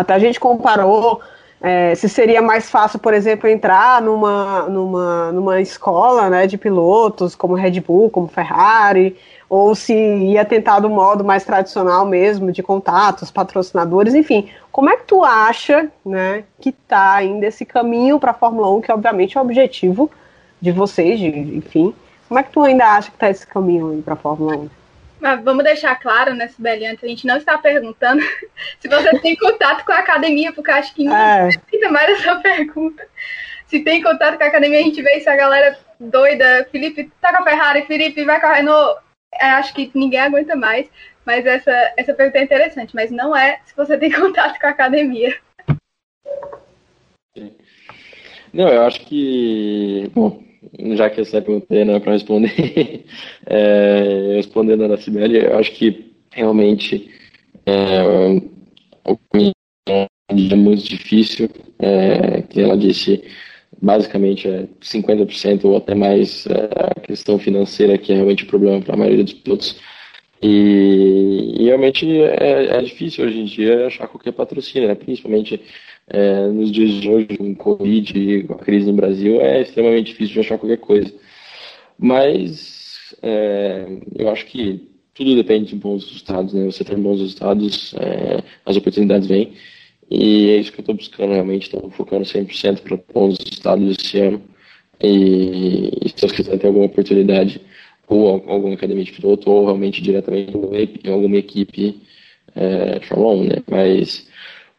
Até 0.00 0.14
a 0.14 0.18
gente 0.18 0.38
comparou 0.38 1.20
é, 1.60 1.94
se 1.94 2.08
seria 2.08 2.42
mais 2.42 2.70
fácil, 2.70 2.98
por 2.98 3.14
exemplo, 3.14 3.48
entrar 3.48 4.02
numa, 4.02 4.68
numa, 4.68 5.32
numa 5.32 5.60
escola 5.60 6.28
né, 6.28 6.46
de 6.46 6.58
pilotos, 6.58 7.34
como 7.34 7.54
Red 7.54 7.80
Bull, 7.80 8.10
como 8.10 8.28
Ferrari, 8.28 9.16
ou 9.48 9.74
se 9.74 9.94
ia 9.94 10.44
tentar 10.44 10.80
do 10.80 10.90
modo 10.90 11.24
mais 11.24 11.44
tradicional 11.44 12.04
mesmo, 12.04 12.52
de 12.52 12.62
contatos, 12.62 13.30
patrocinadores, 13.30 14.14
enfim. 14.14 14.50
Como 14.70 14.90
é 14.90 14.96
que 14.96 15.04
tu 15.04 15.24
acha 15.24 15.90
né, 16.04 16.44
que 16.60 16.70
está 16.70 17.14
ainda 17.14 17.46
esse 17.46 17.64
caminho 17.64 18.20
para 18.20 18.32
a 18.32 18.34
Fórmula 18.34 18.70
1, 18.76 18.80
que 18.82 18.92
obviamente 18.92 19.38
é 19.38 19.40
o 19.40 19.44
objetivo 19.44 20.10
de 20.60 20.72
vocês, 20.72 21.18
de, 21.18 21.28
enfim. 21.28 21.94
Como 22.28 22.38
é 22.38 22.42
que 22.42 22.50
tu 22.50 22.62
ainda 22.62 22.84
acha 22.84 23.08
que 23.08 23.16
está 23.16 23.30
esse 23.30 23.46
caminho 23.46 24.02
para 24.02 24.14
a 24.14 24.16
Fórmula 24.16 24.56
1? 24.56 24.68
Mas 25.20 25.42
vamos 25.42 25.64
deixar 25.64 25.96
claro, 25.96 26.34
né, 26.34 26.48
Sibeli, 26.48 26.86
antes 26.86 27.02
a 27.02 27.06
gente 27.06 27.26
não 27.26 27.36
está 27.36 27.56
perguntando 27.56 28.22
se 28.78 28.88
você 28.88 29.18
tem 29.20 29.34
contato 29.36 29.84
com 29.84 29.92
a 29.92 29.98
academia, 29.98 30.52
porque 30.52 30.70
acho 30.70 30.94
que 30.94 31.04
não 31.04 31.16
é. 31.16 31.48
precisa 31.48 31.90
mais 31.90 32.20
essa 32.20 32.36
pergunta. 32.36 33.06
Se 33.66 33.80
tem 33.80 34.02
contato 34.02 34.36
com 34.36 34.44
a 34.44 34.46
academia, 34.46 34.78
a 34.78 34.82
gente 34.82 35.02
vê 35.02 35.20
se 35.20 35.28
a 35.28 35.36
galera 35.36 35.78
doida, 35.98 36.68
Felipe 36.70 37.10
tá 37.20 37.34
com 37.34 37.42
a 37.42 37.44
Ferrari, 37.44 37.86
Felipe 37.86 38.24
vai 38.24 38.40
com 38.40 38.46
a 38.46 38.54
Renault. 38.54 39.00
É, 39.34 39.46
acho 39.46 39.74
que 39.74 39.90
ninguém 39.94 40.20
aguenta 40.20 40.54
mais, 40.54 40.88
mas 41.24 41.44
essa, 41.44 41.92
essa 41.96 42.14
pergunta 42.14 42.38
é 42.38 42.44
interessante, 42.44 42.94
mas 42.94 43.10
não 43.10 43.34
é 43.34 43.60
se 43.64 43.74
você 43.74 43.98
tem 43.98 44.10
contato 44.12 44.58
com 44.60 44.66
a 44.66 44.70
academia. 44.70 45.36
Não, 48.52 48.68
eu 48.68 48.86
acho 48.86 49.00
que. 49.00 50.10
Bom, 50.14 50.42
já 50.94 51.10
que 51.10 51.20
essa 51.20 51.40
pergunta 51.42 51.74
é 51.74 52.00
para 52.00 52.12
responder, 52.12 53.04
é, 53.46 54.32
respondendo 54.36 54.84
a 54.92 54.96
Cibele, 54.96 55.38
eu 55.38 55.58
acho 55.58 55.72
que 55.72 56.12
realmente 56.32 57.10
é, 57.64 58.02
o 59.04 59.16
caminho 59.30 59.52
é 59.88 60.54
muito 60.56 60.84
difícil, 60.84 61.48
é, 61.78 62.42
que 62.42 62.60
ela 62.60 62.76
disse, 62.76 63.22
basicamente 63.80 64.48
é 64.48 64.66
50% 64.80 65.64
ou 65.64 65.76
até 65.76 65.94
mais 65.94 66.46
é, 66.46 66.68
a 66.96 67.00
questão 67.00 67.38
financeira, 67.38 67.98
que 67.98 68.12
é 68.12 68.16
realmente 68.16 68.44
o 68.44 68.48
problema 68.48 68.80
para 68.80 68.94
a 68.94 68.98
maioria 68.98 69.24
dos 69.24 69.34
pilotos. 69.34 69.80
E, 70.42 71.54
e 71.58 71.64
realmente 71.64 72.06
é, 72.20 72.76
é, 72.76 72.82
difícil 72.82 73.24
hoje 73.24 73.40
em 73.40 73.44
dia 73.46 73.86
achar 73.86 74.06
qualquer 74.06 74.32
patrocínio, 74.32 74.88
né? 74.88 74.94
principalmente 74.94 75.60
é, 76.08 76.46
nos 76.48 76.70
dias 76.70 76.92
de 77.00 77.08
hoje, 77.08 77.26
com 77.36 77.54
Covid 77.54 78.18
e 78.18 78.44
com 78.44 78.54
a 78.54 78.58
crise 78.58 78.86
no 78.86 78.96
Brasil, 78.96 79.40
é 79.40 79.62
extremamente 79.62 80.08
difícil 80.08 80.34
de 80.34 80.40
achar 80.40 80.58
qualquer 80.58 80.78
coisa. 80.78 81.12
Mas 81.98 83.16
é, 83.22 83.86
eu 84.16 84.28
acho 84.30 84.46
que 84.46 84.88
tudo 85.14 85.34
depende 85.34 85.70
de 85.70 85.76
bons 85.76 86.04
resultados, 86.04 86.52
né? 86.52 86.64
Você 86.66 86.84
tem 86.84 86.98
bons 86.98 87.20
resultados, 87.20 87.94
é, 87.94 88.42
as 88.64 88.76
oportunidades 88.76 89.26
vêm. 89.26 89.54
E 90.10 90.50
é 90.50 90.56
isso 90.58 90.72
que 90.72 90.78
eu 90.78 90.82
estou 90.82 90.94
buscando 90.94 91.32
realmente, 91.32 91.64
estou 91.64 91.90
focando 91.90 92.24
100% 92.24 92.82
para 92.82 92.98
bons 93.12 93.38
resultados 93.38 93.96
esse 93.98 94.18
ano. 94.20 94.42
E, 95.02 95.90
e 96.04 96.08
se 96.08 96.16
Deus 96.20 96.32
quiser 96.32 96.58
ter 96.58 96.66
alguma 96.68 96.86
oportunidade, 96.86 97.60
ou 98.08 98.28
alguma 98.46 98.74
academia 98.74 99.04
de 99.04 99.12
piloto, 99.12 99.50
ou 99.50 99.64
realmente 99.64 100.00
diretamente 100.02 100.52
em 101.04 101.10
alguma 101.10 101.36
equipe 101.36 102.00
é, 102.54 103.00
Fórmula 103.00 103.34
1, 103.34 103.44
né? 103.44 103.56
Mas 103.70 104.28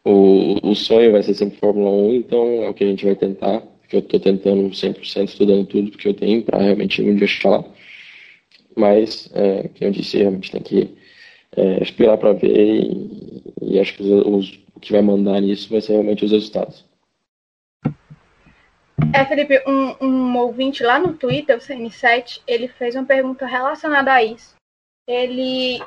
o, 0.08 0.72
o 0.72 0.76
sonho 0.76 1.12
vai 1.12 1.22
ser 1.22 1.34
sempre 1.34 1.60
Fórmula 1.60 1.92
1, 1.92 2.14
então 2.16 2.64
é 2.64 2.70
o 2.70 2.74
que 2.74 2.84
a 2.84 2.88
gente 2.88 3.06
vai 3.06 3.16
tentar. 3.16 3.62
Eu 3.92 4.00
estou 4.00 4.20
tentando 4.20 4.70
100%, 4.70 5.26
estudando 5.26 5.66
tudo 5.66 5.98
que 5.98 6.08
eu 6.08 6.14
tenho 6.14 6.44
para 6.44 6.60
realmente 6.60 7.02
um 7.02 7.16
dia 7.16 7.28
chegar 7.28 7.58
lá. 7.58 7.66
Mas, 8.76 9.30
é, 9.34 9.64
como 9.64 9.74
eu 9.82 9.92
disse, 9.92 10.18
realmente 10.18 10.52
tem 10.52 10.62
que 10.62 10.98
é, 11.56 11.82
esperar 11.84 12.18
para 12.18 12.34
ver 12.34 12.58
e, 12.58 13.44
e, 13.62 13.80
acho 13.80 13.96
que 13.96 14.04
os, 14.04 14.26
os, 14.26 14.60
o 14.76 14.80
que 14.80 14.92
vai 14.92 15.02
mandar 15.02 15.42
nisso 15.42 15.70
vai 15.70 15.82
ser 15.82 15.94
realmente 15.94 16.24
os 16.24 16.32
resultados. 16.32 16.86
É, 19.14 19.26
Felipe, 19.26 19.62
um, 19.68 20.06
um 20.06 20.38
ouvinte 20.38 20.84
lá 20.84 21.00
no 21.00 21.14
Twitter, 21.14 21.58
o 21.58 21.60
CN7, 21.60 22.42
ele 22.48 22.68
fez 22.68 22.96
uma 22.96 23.06
pergunta 23.06 23.46
relacionada 23.46 24.14
a 24.14 24.24
isso. 24.24 24.56
Ele 25.08 25.80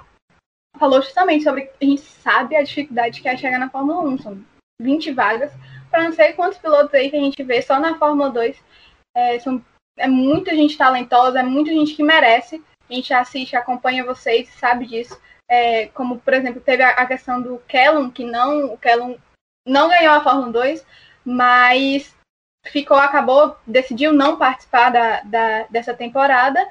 falou 0.78 1.02
justamente 1.02 1.44
sobre 1.44 1.70
a 1.80 1.84
gente 1.84 2.00
sabe 2.00 2.56
a 2.56 2.62
dificuldade 2.62 3.20
que 3.20 3.28
é 3.28 3.36
chegar 3.36 3.58
na 3.58 3.70
Fórmula 3.70 4.00
1. 4.02 4.18
São 4.18 4.44
20 4.80 5.12
vagas 5.12 5.52
para 5.90 6.04
não 6.04 6.12
sei 6.12 6.32
quantos 6.32 6.58
pilotos 6.58 6.94
aí 6.94 7.10
que 7.10 7.16
a 7.16 7.20
gente 7.20 7.42
vê 7.42 7.60
só 7.60 7.78
na 7.78 7.98
Fórmula 7.98 8.30
2. 8.30 8.56
É, 9.14 9.38
são, 9.40 9.62
é 9.98 10.06
muita 10.06 10.54
gente 10.54 10.78
talentosa, 10.78 11.40
é 11.40 11.42
muita 11.42 11.70
gente 11.70 11.94
que 11.94 12.02
merece. 12.02 12.62
A 12.88 12.94
gente 12.94 13.12
assiste, 13.12 13.56
acompanha 13.56 14.04
vocês, 14.04 14.48
sabe 14.54 14.86
disso. 14.86 15.20
É, 15.48 15.86
como, 15.88 16.18
por 16.18 16.32
exemplo, 16.32 16.60
teve 16.60 16.82
a, 16.82 16.90
a 16.90 17.06
questão 17.06 17.42
do 17.42 17.58
Kellum, 17.66 18.10
que 18.10 18.24
não, 18.24 18.72
o 18.72 18.78
Kellum 18.78 19.16
não 19.66 19.88
ganhou 19.88 20.14
a 20.14 20.22
Fórmula 20.22 20.52
2, 20.52 20.86
mas 21.24 22.14
ficou, 22.66 22.96
acabou, 22.96 23.56
decidiu 23.66 24.12
não 24.12 24.36
participar 24.36 24.90
da, 24.90 25.20
da 25.22 25.64
dessa 25.64 25.94
temporada 25.94 26.64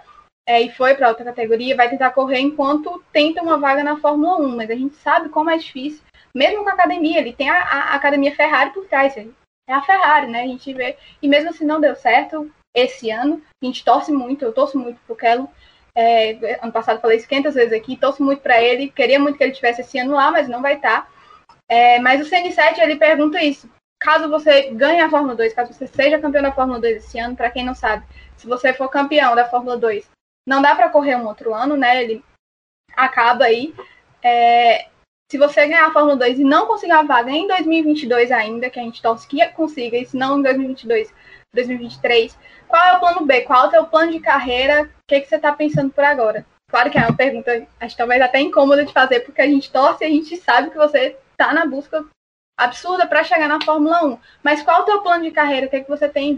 é, 0.49 0.59
e 0.63 0.71
foi 0.71 0.95
para 0.95 1.09
outra 1.09 1.23
categoria, 1.23 1.75
vai 1.75 1.87
tentar 1.91 2.09
correr 2.09 2.39
enquanto 2.39 3.03
tenta 3.13 3.39
uma 3.39 3.59
vaga 3.59 3.83
na 3.83 3.97
Fórmula 3.97 4.37
1. 4.37 4.55
Mas 4.55 4.71
a 4.71 4.73
gente 4.73 4.95
sabe 4.95 5.29
como 5.29 5.51
é 5.51 5.55
difícil, 5.55 6.01
mesmo 6.33 6.63
com 6.63 6.69
a 6.71 6.73
academia, 6.73 7.19
ele 7.19 7.33
tem 7.33 7.51
a, 7.51 7.61
a 7.61 7.93
academia 7.93 8.35
Ferrari 8.35 8.71
por 8.71 8.87
trás. 8.87 9.15
É 9.15 9.27
a 9.71 9.83
Ferrari, 9.83 10.25
né? 10.25 10.41
A 10.41 10.47
gente 10.47 10.73
vê. 10.73 10.97
E 11.21 11.27
mesmo 11.27 11.51
assim 11.51 11.65
não 11.65 11.79
deu 11.79 11.95
certo 11.95 12.51
esse 12.75 13.11
ano. 13.11 13.39
A 13.61 13.65
gente 13.67 13.85
torce 13.85 14.11
muito, 14.11 14.43
eu 14.43 14.51
torço 14.51 14.75
muito 14.75 14.99
pro 15.05 15.15
Kelo. 15.15 15.47
É, 15.95 16.57
ano 16.63 16.71
passado 16.71 16.99
falei 16.99 17.17
isso 17.17 17.27
500 17.27 17.53
vezes 17.53 17.73
aqui, 17.73 17.95
torço 17.95 18.23
muito 18.23 18.41
para 18.41 18.59
ele, 18.59 18.89
queria 18.89 19.19
muito 19.19 19.37
que 19.37 19.43
ele 19.43 19.53
tivesse 19.53 19.81
esse 19.81 19.99
ano 19.99 20.15
lá, 20.15 20.31
mas 20.31 20.47
não 20.47 20.63
vai 20.63 20.77
estar. 20.77 21.01
Tá. 21.01 21.07
É, 21.69 21.99
mas 21.99 22.25
o 22.25 22.27
CN7 22.27 22.79
ele 22.79 22.95
pergunta 22.95 23.43
isso: 23.43 23.69
caso 24.01 24.27
você 24.27 24.71
ganhe 24.71 24.99
a 24.99 25.11
Fórmula 25.11 25.35
2, 25.35 25.53
caso 25.53 25.73
você 25.73 25.85
seja 25.85 26.17
campeão 26.17 26.41
da 26.41 26.51
Fórmula 26.51 26.79
2 26.79 26.97
esse 26.97 27.19
ano, 27.19 27.35
para 27.35 27.51
quem 27.51 27.63
não 27.63 27.75
sabe, 27.75 28.03
se 28.35 28.47
você 28.47 28.73
for 28.73 28.89
campeão 28.89 29.35
da 29.35 29.45
Fórmula 29.45 29.77
2, 29.77 30.09
não 30.49 30.63
dá 30.63 30.73
para 30.73 30.89
correr 30.89 31.15
um 31.15 31.27
outro 31.27 31.53
ano, 31.53 31.77
né? 31.77 32.03
Ele 32.03 32.25
acaba 32.97 33.45
aí. 33.45 33.71
É, 34.23 34.87
se 35.31 35.37
você 35.37 35.67
ganhar 35.67 35.85
a 35.85 35.93
Fórmula 35.93 36.15
2 36.17 36.39
e 36.39 36.43
não 36.43 36.65
conseguir 36.65 36.91
a 36.91 37.03
vaga 37.03 37.29
em 37.29 37.47
2022 37.47 38.31
ainda, 38.31 38.67
que 38.67 38.79
a 38.79 38.83
gente 38.83 38.99
torce 38.99 39.27
que 39.27 39.45
consiga, 39.49 39.95
e 39.95 40.07
se 40.07 40.17
não 40.17 40.39
em 40.39 40.41
2022, 40.41 41.13
2023, 41.53 42.35
qual 42.67 42.83
é 42.83 42.97
o 42.97 42.99
plano 42.99 43.25
B? 43.27 43.41
Qual 43.41 43.65
é 43.65 43.67
o 43.67 43.69
teu 43.69 43.85
plano 43.85 44.11
de 44.11 44.19
carreira? 44.19 44.85
O 44.85 44.87
que, 45.07 45.21
que 45.21 45.27
você 45.27 45.35
está 45.35 45.53
pensando 45.53 45.91
por 45.91 46.03
agora? 46.03 46.43
Claro 46.67 46.89
que 46.89 46.97
é 46.97 47.01
uma 47.01 47.15
pergunta, 47.15 47.67
acho 47.79 47.95
talvez 47.95 48.19
até 48.19 48.39
incômoda 48.39 48.83
de 48.83 48.91
fazer, 48.91 49.19
porque 49.19 49.41
a 49.41 49.47
gente 49.47 49.71
torce 49.71 50.03
e 50.03 50.07
a 50.07 50.09
gente 50.09 50.35
sabe 50.37 50.71
que 50.71 50.77
você 50.77 51.15
está 51.31 51.53
na 51.53 51.67
busca 51.67 52.03
absurda 52.57 53.05
para 53.05 53.23
chegar 53.23 53.47
na 53.47 53.63
Fórmula 53.63 54.03
1. 54.03 54.19
Mas 54.43 54.63
qual 54.63 54.79
é 54.79 54.81
o 54.81 54.85
teu 54.85 55.01
plano 55.03 55.23
de 55.23 55.31
carreira? 55.31 55.67
O 55.67 55.69
que, 55.69 55.81
que 55.81 55.89
você 55.89 56.09
tem 56.09 56.31
em 56.31 56.35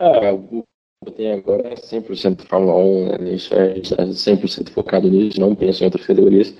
Ah, 0.00 0.32
o 0.32 0.64
que 1.04 1.12
tenho 1.12 1.36
agora 1.36 1.68
é 1.68 1.76
100% 1.76 2.46
Fórmula 2.46 2.74
1, 2.74 3.06
né? 3.18 3.30
É, 3.52 4.02
é 4.02 4.06
100% 4.06 4.70
focado 4.70 5.10
nisso, 5.10 5.38
não 5.38 5.54
penso 5.54 5.82
em 5.82 5.86
outras 5.86 6.06
categorias. 6.06 6.54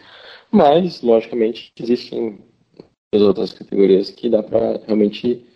Mas, 0.53 1.01
logicamente, 1.01 1.73
existem 1.81 2.39
as 3.15 3.23
outras 3.23 3.53
categorias 3.55 4.11
que 4.11 4.29
dá 4.29 4.43
para 4.43 4.83
realmente 4.87 5.47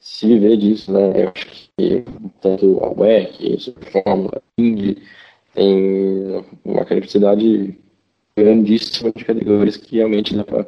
se 0.00 0.26
viver 0.26 0.56
disso, 0.56 0.92
né? 0.92 1.24
Eu 1.24 1.32
acho 1.34 1.46
que 1.76 2.04
tanto 2.40 2.82
a 2.82 2.90
WEC, 2.90 3.60
Super 3.60 3.90
Fórmula, 3.92 4.42
Indy, 4.58 5.00
tem 5.54 6.44
uma 6.64 6.84
capacidade 6.84 7.78
grandíssima 8.36 9.12
de 9.12 9.24
categorias 9.24 9.76
que 9.76 9.96
realmente 9.96 10.34
dá 10.34 10.42
para 10.44 10.66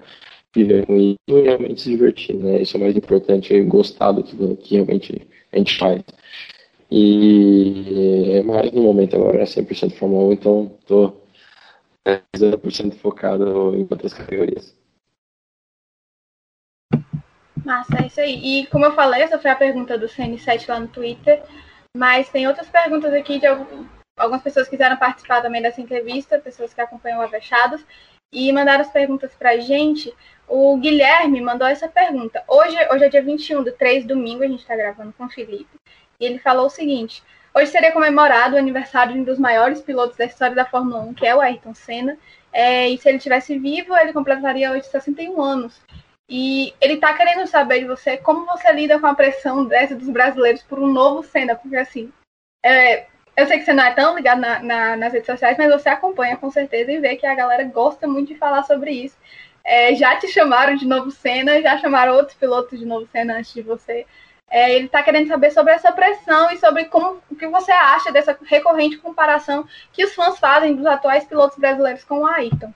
viver 0.55 0.87
com 0.87 0.97
isso 0.97 1.19
e 1.29 1.41
realmente 1.43 1.81
se 1.81 1.91
divertir, 1.91 2.37
né? 2.37 2.63
Isso 2.63 2.77
é 2.77 2.81
o 2.81 2.83
mais 2.85 2.97
importante, 2.97 3.55
é 3.55 3.61
gostar 3.63 4.13
do 4.13 4.23
que, 4.23 4.37
que 4.57 4.75
realmente 4.77 5.27
a 5.53 5.59
gente 5.59 5.77
faz. 5.77 6.03
E 6.91 8.43
mais 8.45 8.73
no 8.73 8.83
momento 8.83 9.17
agora 9.17 9.43
é 9.43 9.45
100% 9.45 9.97
Fórmula 9.97 10.29
1, 10.29 10.33
então 10.33 10.77
estou 10.81 11.25
0% 12.37 12.95
focado 12.95 13.77
em 13.77 13.87
outras 13.89 14.13
categorias. 14.13 14.77
Massa, 17.65 18.03
é 18.03 18.07
isso 18.07 18.21
aí. 18.21 18.61
E 18.63 18.67
como 18.67 18.85
eu 18.87 18.95
falei, 18.95 19.23
essa 19.23 19.39
foi 19.39 19.51
a 19.51 19.57
pergunta 19.57 19.97
do 19.97 20.07
CN7 20.07 20.69
lá 20.69 20.81
no 20.81 20.89
Twitter, 20.89 21.43
mas 21.97 22.29
tem 22.29 22.49
outras 22.49 22.69
perguntas 22.69 23.13
aqui 23.13 23.39
de 23.39 23.47
algumas 23.47 24.43
pessoas 24.43 24.67
que 24.67 24.77
quiseram 24.77 24.97
participar 24.97 25.43
também 25.43 25.63
dessa 25.63 25.81
entrevista, 25.81 26.39
pessoas 26.39 26.75
que 26.75 26.81
acompanham 26.81 27.21
o 27.21 27.23
Avechados, 27.23 27.85
e 28.33 28.53
mandaram 28.53 28.81
as 28.81 28.91
perguntas 28.91 29.35
para 29.35 29.51
a 29.51 29.59
gente. 29.59 30.13
O 30.49 30.77
Guilherme 30.79 31.41
mandou 31.41 31.67
essa 31.67 31.89
pergunta. 31.89 32.43
Hoje, 32.49 32.77
hoje 32.91 33.05
é 33.05 33.09
dia 33.09 33.23
21 33.23 33.63
do 33.63 33.73
3, 33.73 34.05
domingo, 34.05 34.43
a 34.43 34.49
gente 34.49 34.61
está 34.61 34.75
gravando 34.75 35.13
com 35.13 35.25
o 35.25 35.31
Felipe. 35.31 35.69
E 36.21 36.25
ele 36.27 36.39
falou 36.39 36.67
o 36.67 36.71
seguinte: 36.71 37.23
hoje 37.55 37.71
seria 37.71 37.93
comemorado 37.93 38.55
o 38.55 38.59
aniversário 38.59 39.15
de 39.15 39.21
um 39.21 39.25
dos 39.25 39.39
maiores 39.39 39.81
pilotos 39.81 40.17
da 40.17 40.27
história 40.27 40.55
da 40.55 40.67
Fórmula 40.67 41.01
1, 41.01 41.15
que 41.15 41.27
é 41.27 41.35
o 41.35 41.41
Ayrton 41.41 41.75
Senna. 41.75 42.19
É, 42.53 42.89
e 42.89 42.99
se 42.99 43.09
ele 43.09 43.17
estivesse 43.19 43.59
vivo, 43.59 43.97
ele 43.97 44.13
completaria 44.13 44.73
hoje 44.73 44.87
61 44.87 45.41
anos. 45.41 45.81
E 46.29 46.73
ele 46.81 46.95
está 46.95 47.13
querendo 47.15 47.47
saber 47.47 47.81
de 47.81 47.87
você 47.87 48.17
como 48.17 48.47
você 48.47 48.73
lida 48.73 49.01
com 49.01 49.07
a 49.07 49.15
pressão 49.15 49.65
dessa 49.65 49.97
dos 49.97 50.09
brasileiros 50.09 50.63
por 50.63 50.79
um 50.79 50.87
novo 50.87 51.25
Senna, 51.25 51.57
porque 51.57 51.77
assim, 51.77 52.13
é, 52.65 53.07
eu 53.37 53.47
sei 53.47 53.59
que 53.59 53.65
você 53.65 53.73
não 53.73 53.85
é 53.85 53.93
tão 53.93 54.15
ligado 54.15 54.41
na, 54.41 54.63
na, 54.63 54.97
nas 54.97 55.13
redes 55.13 55.27
sociais, 55.27 55.57
mas 55.59 55.73
você 55.73 55.89
acompanha 55.89 56.37
com 56.37 56.51
certeza 56.51 56.93
e 56.93 57.01
vê 57.01 57.17
que 57.17 57.27
a 57.27 57.35
galera 57.35 57.65
gosta 57.65 58.07
muito 58.07 58.29
de 58.29 58.39
falar 58.39 58.63
sobre 58.63 58.93
isso. 58.93 59.17
É, 59.65 59.95
já 59.95 60.17
te 60.17 60.29
chamaram 60.29 60.77
de 60.77 60.87
novo 60.87 61.11
Senna, 61.11 61.61
já 61.61 61.79
chamaram 61.79 62.15
outros 62.15 62.37
pilotos 62.37 62.79
de 62.79 62.87
novo 62.87 63.09
Senna 63.11 63.39
antes 63.39 63.53
de 63.53 63.63
você. 63.63 64.07
É, 64.51 64.75
ele 64.75 64.87
está 64.87 65.01
querendo 65.01 65.29
saber 65.29 65.53
sobre 65.53 65.73
essa 65.73 65.93
pressão 65.93 66.51
e 66.51 66.59
sobre 66.59 66.87
como, 66.87 67.21
o 67.31 67.37
que 67.37 67.47
você 67.47 67.71
acha 67.71 68.11
dessa 68.11 68.37
recorrente 68.43 68.99
comparação 68.99 69.65
que 69.93 70.05
os 70.05 70.13
fãs 70.13 70.39
fazem 70.41 70.75
dos 70.75 70.87
atuais 70.87 71.25
pilotos 71.25 71.57
brasileiros 71.57 72.03
com 72.03 72.23
o 72.23 72.27
Ayrton. 72.27 72.73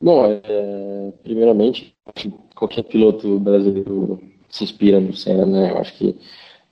Bom, 0.00 0.24
é, 0.26 1.12
primeiramente, 1.24 1.96
qualquer 2.54 2.84
piloto 2.84 3.40
brasileiro 3.40 4.22
se 4.48 4.62
inspira 4.62 5.00
no 5.00 5.12
Senna, 5.12 5.44
né? 5.44 5.72
Eu 5.72 5.78
acho 5.78 5.92
que 5.94 6.16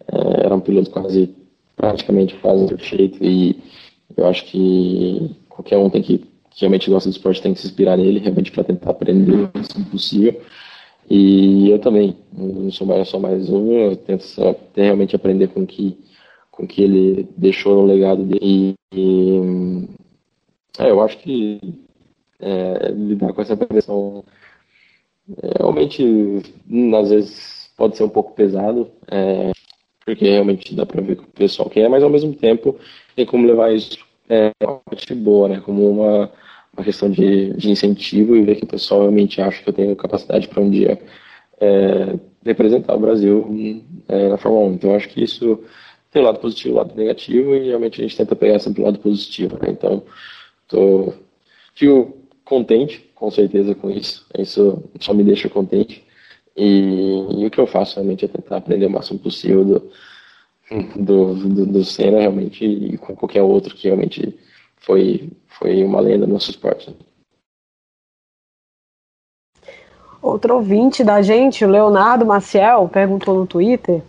é, 0.07 0.45
era 0.47 0.55
um 0.55 0.61
piloto 0.61 0.91
quase 0.91 1.35
praticamente 1.75 2.37
quase 2.37 2.69
perfeito 2.69 3.25
e 3.25 3.61
eu 4.17 4.27
acho 4.27 4.45
que 4.45 5.35
qualquer 5.49 5.79
um 5.79 5.91
tem 5.91 6.03
que, 6.03 6.19
que 6.51 6.61
realmente 6.61 6.89
gosta 6.89 7.09
do 7.09 7.13
esporte 7.13 7.43
tem 7.43 7.53
que 7.53 7.61
se 7.61 7.67
inspirar 7.67 7.97
nele 7.97 8.21
realmente 8.21 8.53
para 8.53 8.63
tentar 8.63 8.91
aprender 8.91 9.33
o 9.33 9.51
máximo 9.53 9.85
possível. 9.87 10.41
E 11.09 11.71
eu 11.71 11.79
também, 11.79 12.17
não 12.33 12.71
sou 12.71 12.87
mais, 12.87 13.09
sou 13.09 13.21
mais 13.21 13.51
um, 13.51 13.73
eu 13.73 13.97
tento 13.97 14.23
só, 14.25 14.55
realmente 14.75 15.15
aprender 15.17 15.49
com 15.49 15.67
que 15.67 15.99
com 16.51 16.67
que 16.67 16.83
ele 16.83 17.29
deixou 17.37 17.75
no 17.75 17.87
legado 17.87 18.23
dele. 18.23 18.39
E, 18.41 18.75
e 18.95 19.89
é, 20.79 20.91
eu 20.91 21.01
acho 21.01 21.19
que 21.19 21.61
é, 22.41 22.91
lidar 22.93 23.33
com 23.33 23.43
essa 23.43 23.57
pressão 23.57 24.25
é, 25.43 25.59
realmente 25.59 26.05
às 27.01 27.11
vezes 27.11 27.71
pode 27.77 27.97
ser 27.97 28.05
um 28.05 28.09
pouco 28.09 28.35
pesado, 28.35 28.91
é, 29.09 29.51
porque 30.05 30.25
realmente 30.27 30.75
dá 30.75 30.87
para 30.87 31.01
ver 31.03 31.17
que 31.17 31.25
o 31.25 31.29
pessoal 31.29 31.69
quer, 31.69 31.89
mas 31.89 32.03
ao 32.03 32.11
mesmo 32.11 32.35
tempo 32.35 32.79
tem 33.17 33.27
como 33.27 33.47
levar 33.47 33.75
isso 33.75 33.99
é, 34.29 34.51
uma 34.63 34.79
parte 34.79 35.15
boa, 35.15 35.49
né? 35.49 35.61
Como 35.61 35.89
uma, 35.91 36.31
uma 36.77 36.85
questão 36.85 37.11
de, 37.11 37.53
de 37.55 37.71
incentivo 37.71 38.37
e 38.37 38.43
ver 38.43 38.57
que 38.57 38.65
o 38.65 38.69
pessoal 38.69 39.01
realmente 39.03 39.41
acha 39.41 39.63
que 39.63 39.69
eu 39.69 39.73
tenho 39.73 39.97
capacidade 39.97 40.49
para 40.49 40.63
um 40.63 40.71
dia 40.71 41.01
é, 41.61 42.19
representar 42.45 42.95
o 42.95 43.01
Brasil 43.01 43.49
é, 44.09 44.29
na 44.29 44.37
Fórmula 44.37 44.67
1. 44.67 44.73
Então 44.75 44.95
acho 44.95 45.09
que 45.09 45.23
isso 45.23 45.61
tem 46.11 46.23
o 46.23 46.25
lado 46.25 46.39
positivo 46.39 46.71
e 46.71 46.73
o 46.73 46.77
lado 46.77 46.95
negativo 46.97 47.55
e 47.55 47.69
realmente 47.69 48.01
a 48.01 48.05
gente 48.05 48.17
tenta 48.17 48.37
pegar 48.37 48.59
sempre 48.59 48.83
o 48.83 48.85
lado 48.85 48.99
positivo, 48.99 49.57
né? 49.61 49.71
Então 49.71 50.03
tô, 50.69 51.13
fico 51.75 52.17
contente, 52.45 53.11
com 53.15 53.31
certeza, 53.31 53.75
com 53.75 53.91
isso. 53.91 54.27
Isso 54.39 54.83
só 55.01 55.15
me 55.15 55.25
deixa 55.25 55.49
contente. 55.49 56.05
E, 56.57 57.41
e, 57.41 57.47
o 57.47 57.51
que 57.51 57.59
eu 57.59 57.67
faço 57.67 57.97
realmente 57.97 58.25
é 58.25 58.29
tentar 58.29 58.59
aprender 58.59 58.87
o 58.87 58.91
máximo 58.91 59.19
possível 59.19 59.65
do, 59.65 59.91
do, 60.97 61.35
do, 61.35 61.67
do 61.67 61.85
Senna 61.85 62.21
realmente 62.21 62.65
e 62.65 62.97
com 62.97 63.17
qualquer 63.17 63.43
outro 63.43 63.75
que 63.75 63.89
realmente 63.89 64.39
foi, 64.85 65.31
foi 65.47 65.85
uma 65.85 66.01
lenda 66.01 66.27
no 66.27 66.35
nosso 66.35 66.51
esporte. 66.51 66.95
Outro 70.23 70.55
ouvinte 70.55 71.05
da 71.05 71.21
gente, 71.21 71.65
o 71.65 71.69
Leonardo 71.69 72.25
Maciel, 72.25 72.89
perguntou 72.89 73.35
no 73.35 73.47
Twitter 73.47 74.03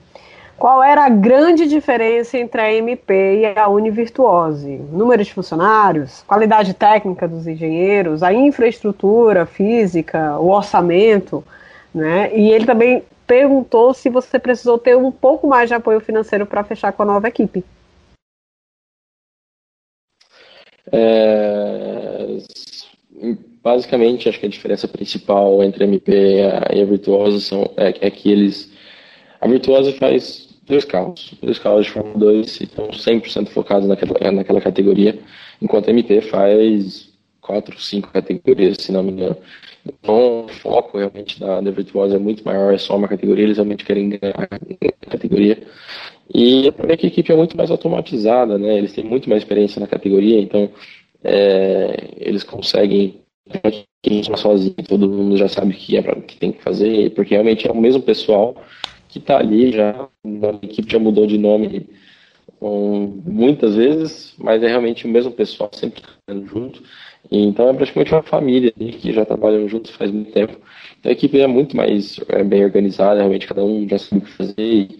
qual 0.58 0.82
era 0.82 1.06
a 1.06 1.10
grande 1.10 1.68
diferença 1.68 2.38
entre 2.38 2.62
a 2.62 2.74
MP 2.74 3.42
e 3.42 3.60
a 3.60 3.68
Univirtuose? 3.68 4.78
Número 4.90 5.22
de 5.22 5.34
funcionários, 5.34 6.24
qualidade 6.26 6.74
técnica 6.74 7.28
dos 7.28 7.46
engenheiros, 7.46 8.24
a 8.24 8.34
infraestrutura 8.34 9.46
física, 9.46 10.40
o 10.40 10.50
orçamento, 10.50 11.44
né? 11.94 12.34
E 12.34 12.50
ele 12.50 12.66
também 12.66 13.04
perguntou 13.28 13.94
se 13.94 14.10
você 14.10 14.40
precisou 14.40 14.78
ter 14.78 14.96
um 14.96 15.12
pouco 15.12 15.46
mais 15.46 15.68
de 15.68 15.76
apoio 15.76 16.00
financeiro 16.00 16.46
para 16.46 16.64
fechar 16.64 16.94
com 16.94 17.04
a 17.04 17.06
nova 17.06 17.28
equipe. 17.28 17.64
É, 20.91 22.38
basicamente, 23.63 24.30
acho 24.30 24.39
que 24.39 24.45
a 24.45 24.50
diferença 24.50 24.88
principal 24.88 25.63
entre 25.63 25.84
a 25.84 25.88
MP 25.88 26.12
e 26.74 26.82
a 26.82 26.86
Virtuosa 26.86 27.39
são, 27.39 27.71
é, 27.78 28.08
é 28.08 28.10
que 28.12 28.32
eles. 28.32 28.71
A 29.41 29.48
Virtuosa 29.48 29.91
faz 29.93 30.50
dois 30.67 30.86
carros, 30.86 31.34
dois 31.41 31.60
carros 31.60 31.86
de 31.86 31.91
Fórmula 31.91 32.17
2 32.17 32.62
e 32.62 32.63
estão 32.63 32.88
100% 32.89 33.50
focados 33.50 33.88
naquela, 33.88 34.32
naquela 34.32 34.62
categoria, 34.62 35.19
enquanto 35.62 35.88
a 35.88 35.91
MP 35.91 36.21
faz 36.21 37.10
quatro, 37.41 37.80
cinco 37.80 38.12
categorias, 38.12 38.78
se 38.80 38.91
não 38.91 39.04
me 39.04 39.12
engano. 39.12 39.38
Então, 39.86 40.45
o 40.45 40.48
foco 40.48 40.98
realmente 40.98 41.39
da, 41.39 41.62
da 41.62 41.69
Virtuosa 41.69 42.15
é 42.15 42.19
muito 42.19 42.43
maior, 42.43 42.74
é 42.74 42.78
só 42.78 42.95
uma 42.98 43.08
categoria, 43.08 43.43
eles 43.43 43.58
realmente 43.58 43.86
querem 43.86 44.10
ganhar 44.10 44.36
a 44.36 45.10
categoria. 45.10 45.62
E 46.34 46.68
é 46.68 46.98
que 46.98 47.06
a 47.06 47.10
equipe 47.10 47.32
é 47.32 47.36
muito 47.36 47.56
mais 47.56 47.70
automatizada, 47.70 48.58
né? 48.58 48.78
Eles 48.78 48.94
têm 48.94 49.04
muito 49.04 49.30
mais 49.30 49.44
experiência 49.44 49.80
na 49.80 49.88
categoria, 49.88 50.40
então 50.40 50.70
é, 51.24 52.10
eles 52.18 52.44
conseguem 52.44 53.22
sozinho, 54.38 54.76
todo 54.88 55.10
mundo 55.10 55.38
já 55.38 55.48
sabe 55.48 55.74
o 55.74 55.78
que, 55.78 55.98
é 55.98 56.02
pra, 56.02 56.16
que 56.22 56.38
tem 56.38 56.52
que 56.52 56.62
fazer, 56.62 57.12
porque 57.12 57.34
realmente 57.34 57.68
é 57.68 57.72
o 57.72 57.80
mesmo 57.80 58.02
pessoal 58.02 58.56
que 59.08 59.20
está 59.20 59.38
ali 59.38 59.72
já, 59.72 59.92
a 60.24 60.66
equipe 60.66 60.92
já 60.92 61.00
mudou 61.00 61.26
de 61.26 61.38
nome 61.38 61.88
um, 62.62 63.22
muitas 63.26 63.76
vezes, 63.76 64.34
mas 64.38 64.62
é 64.64 64.68
realmente 64.68 65.06
o 65.06 65.10
mesmo 65.10 65.32
pessoal 65.32 65.70
sempre 65.74 66.02
trabalhando 66.02 66.48
junto. 66.48 66.84
Então 67.32 67.70
é 67.70 67.74
praticamente 67.74 68.14
uma 68.14 68.24
família 68.24 68.74
ali 68.80 68.94
que 68.94 69.12
já 69.12 69.26
trabalham 69.26 69.68
juntos 69.68 69.92
faz 69.92 70.12
muito 70.12 70.32
tempo. 70.32 70.58
Então 71.00 71.10
a 71.10 71.14
equipe 71.14 71.40
é 71.40 71.48
muito 71.48 71.76
mais 71.76 72.20
é, 72.30 72.44
bem 72.44 72.64
organizada, 72.64 73.20
realmente 73.20 73.48
cada 73.48 73.64
um 73.64 73.88
já 73.88 73.98
sabe 73.98 74.22
o 74.22 74.26
que 74.26 74.32
fazer 74.32 74.54
e, 74.58 75.00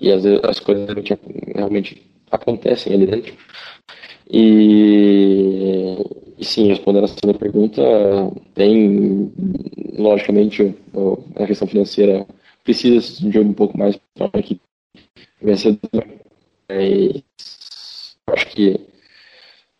e 0.00 0.12
as, 0.12 0.24
as 0.24 0.60
coisas 0.60 0.86
realmente, 0.86 1.18
realmente 1.54 2.10
acontecem 2.30 2.94
ali 2.94 3.06
dentro. 3.06 3.34
E, 4.32 5.96
e 6.38 6.44
sim, 6.44 6.68
respondendo 6.68 7.04
a 7.04 7.08
segunda 7.08 7.36
pergunta, 7.38 7.82
tem, 8.54 9.32
logicamente, 9.98 10.74
a 11.36 11.46
questão 11.46 11.66
financeira 11.66 12.26
precisa 12.62 13.28
de 13.28 13.38
um 13.40 13.52
pouco 13.52 13.76
mais 13.76 13.98
para 14.14 14.30
uma 14.32 14.40
equipe 14.40 14.60
vencedora. 15.42 16.06
Mas 16.68 17.22
acho 18.28 18.46
que 18.48 18.89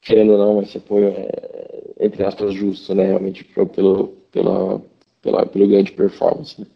querendo 0.00 0.32
ou 0.32 0.38
não, 0.38 0.62
esse 0.62 0.78
apoio 0.78 1.08
é, 1.08 2.04
entre 2.04 2.24
aspas, 2.24 2.54
justo, 2.54 2.94
né? 2.94 3.04
Realmente 3.04 3.44
pelo, 3.44 4.08
pela, 4.32 4.82
pela, 5.20 5.46
pelo 5.46 5.68
ganho 5.68 5.84
de 5.84 5.92
performance. 5.92 6.60
Né? 6.60 6.66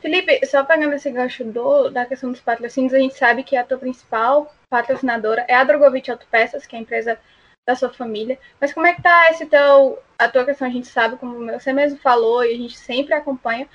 Felipe, 0.00 0.46
só 0.46 0.64
pegando 0.64 0.94
esse 0.94 1.10
gancho 1.10 1.44
do, 1.44 1.90
da 1.90 2.06
questão 2.06 2.30
dos 2.30 2.40
patrocínios, 2.40 2.94
a 2.94 2.98
gente 2.98 3.14
sabe 3.14 3.42
que 3.42 3.56
a 3.56 3.64
tua 3.64 3.78
principal 3.78 4.54
patrocinadora 4.70 5.44
é 5.48 5.54
a 5.54 5.64
Drogovic 5.64 6.10
Autopeças, 6.10 6.66
que 6.66 6.76
é 6.76 6.78
a 6.78 6.82
empresa 6.82 7.18
da 7.66 7.74
sua 7.74 7.90
família. 7.90 8.38
Mas 8.60 8.72
como 8.72 8.86
é 8.86 8.94
que 8.94 9.02
tá 9.02 9.28
esse 9.30 9.44
teu, 9.46 9.98
a 10.18 10.28
tua 10.28 10.44
questão? 10.44 10.68
A 10.68 10.70
gente 10.70 10.86
sabe, 10.86 11.16
como 11.16 11.44
você 11.46 11.72
mesmo 11.72 11.98
falou, 11.98 12.44
e 12.44 12.54
a 12.54 12.56
gente 12.56 12.78
sempre 12.78 13.12
acompanha, 13.12 13.68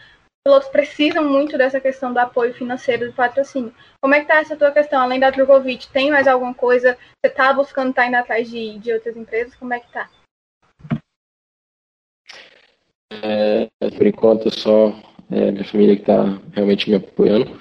pilotos 0.44 0.68
precisam 0.68 1.24
muito 1.24 1.58
dessa 1.58 1.80
questão 1.80 2.12
do 2.12 2.20
apoio 2.20 2.54
financeiro 2.54 3.08
do 3.08 3.14
patrocínio. 3.14 3.74
Como 4.02 4.14
é 4.14 4.20
que 4.20 4.28
tá 4.28 4.42
essa 4.42 4.58
tua 4.58 4.72
questão? 4.72 5.02
Além 5.02 5.20
da 5.20 5.30
Drogovic, 5.30 5.88
tem 5.88 6.12
mais 6.12 6.28
alguma 6.28 6.54
coisa? 6.54 6.98
Você 7.24 7.32
está 7.32 7.54
buscando 7.54 7.94
tá 7.94 8.06
indo 8.06 8.16
atrás 8.16 8.50
de, 8.50 8.78
de 8.78 8.92
outras 8.92 9.16
empresas? 9.16 9.56
Como 9.56 9.74
é 9.74 9.80
que 9.80 9.92
tá? 9.92 10.10
É, 13.10 13.70
por 13.98 14.06
enquanto, 14.06 14.52
só 14.52 14.94
é, 15.32 15.52
minha 15.52 15.64
família 15.64 15.96
que 15.96 16.02
está 16.02 16.38
realmente 16.54 16.90
me 16.90 16.98
apoiando. 16.98 17.60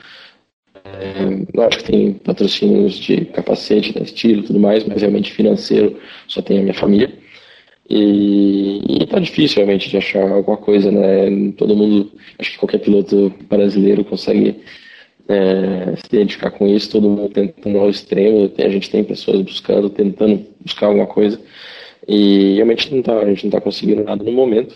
É, 0.84 1.68
que 1.76 1.84
tem 1.84 2.14
patrocínios 2.14 2.96
de 2.96 3.26
capacete, 3.26 3.92
da 3.92 4.00
estilo 4.00 4.42
e 4.42 4.46
tudo 4.46 4.58
mais, 4.58 4.84
mas 4.84 5.00
realmente 5.00 5.32
financeiro 5.32 6.00
só 6.26 6.42
tem 6.42 6.58
a 6.58 6.62
minha 6.62 6.74
família. 6.74 7.16
E, 7.94 9.02
e 9.02 9.06
tá 9.06 9.18
difícil 9.18 9.56
realmente 9.56 9.90
de 9.90 9.98
achar 9.98 10.26
alguma 10.26 10.56
coisa, 10.56 10.90
né? 10.90 11.52
Todo 11.58 11.76
mundo, 11.76 12.10
acho 12.38 12.52
que 12.52 12.58
qualquer 12.58 12.78
piloto 12.78 13.30
brasileiro 13.50 14.02
consegue 14.02 14.56
é, 15.28 15.94
se 15.96 16.16
identificar 16.16 16.52
com 16.52 16.66
isso, 16.66 16.90
todo 16.90 17.10
mundo 17.10 17.28
tentando 17.28 17.78
ao 17.78 17.90
extremo, 17.90 18.50
a 18.56 18.68
gente 18.70 18.90
tem 18.90 19.04
pessoas 19.04 19.42
buscando, 19.42 19.90
tentando 19.90 20.42
buscar 20.60 20.86
alguma 20.86 21.06
coisa. 21.06 21.38
E 22.08 22.54
realmente 22.54 22.92
não 22.94 23.02
tá, 23.02 23.18
a 23.18 23.26
gente 23.26 23.44
não 23.44 23.50
está 23.50 23.60
conseguindo 23.60 24.04
nada 24.04 24.24
no 24.24 24.32
momento. 24.32 24.74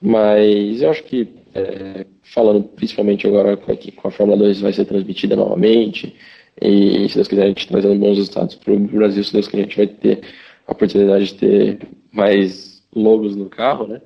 Mas 0.00 0.80
eu 0.80 0.90
acho 0.90 1.02
que, 1.02 1.26
é, 1.56 2.06
falando 2.22 2.62
principalmente 2.62 3.26
agora 3.26 3.54
a, 3.54 3.56
com 3.56 4.06
a 4.08 4.10
Fórmula 4.12 4.38
2 4.38 4.60
vai 4.60 4.72
ser 4.72 4.84
transmitida 4.84 5.34
novamente, 5.34 6.14
e 6.62 7.08
se 7.08 7.16
Deus 7.16 7.26
quiser 7.26 7.44
a 7.44 7.48
gente 7.48 7.66
trazendo 7.66 7.96
bons 7.96 8.16
resultados 8.16 8.54
para 8.54 8.72
o 8.72 8.78
Brasil, 8.78 9.24
se 9.24 9.32
Deus 9.32 9.48
quiser 9.48 9.62
a 9.62 9.64
gente 9.64 9.76
vai 9.76 9.86
ter 9.88 10.20
a 10.68 10.72
oportunidade 10.72 11.26
de 11.26 11.34
ter 11.34 11.78
mais 12.18 12.82
logos 12.94 13.36
no 13.36 13.46
carro, 13.46 13.86
né? 13.86 14.00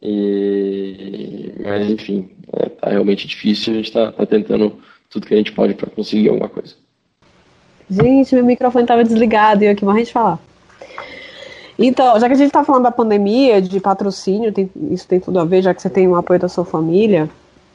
E, 0.00 1.52
mas 1.64 1.90
enfim, 1.90 2.30
é, 2.52 2.68
tá 2.68 2.90
realmente 2.90 3.26
difícil. 3.26 3.72
A 3.72 3.76
gente 3.76 3.86
está 3.86 4.12
tá 4.12 4.26
tentando 4.26 4.78
tudo 5.10 5.26
que 5.26 5.34
a 5.34 5.36
gente 5.36 5.52
pode 5.52 5.74
para 5.74 5.90
conseguir 5.90 6.28
alguma 6.28 6.48
coisa. 6.48 6.74
Gente, 7.90 8.34
meu 8.34 8.44
microfone 8.44 8.84
estava 8.84 9.02
desligado 9.02 9.64
e 9.64 9.66
eu 9.66 9.72
aqui 9.72 9.84
morrendo 9.84 10.06
de 10.06 10.12
falar. 10.12 10.38
Então, 11.78 12.18
já 12.18 12.26
que 12.26 12.34
a 12.34 12.36
gente 12.36 12.48
está 12.48 12.64
falando 12.64 12.82
da 12.82 12.90
pandemia, 12.90 13.62
de 13.62 13.80
patrocínio, 13.80 14.52
tem, 14.52 14.68
isso 14.90 15.06
tem 15.06 15.20
tudo 15.20 15.38
a 15.38 15.44
ver, 15.44 15.62
já 15.62 15.72
que 15.72 15.80
você 15.80 15.88
tem 15.88 16.08
o 16.08 16.16
apoio 16.16 16.38
da 16.38 16.48
sua 16.48 16.64
família. 16.64 17.30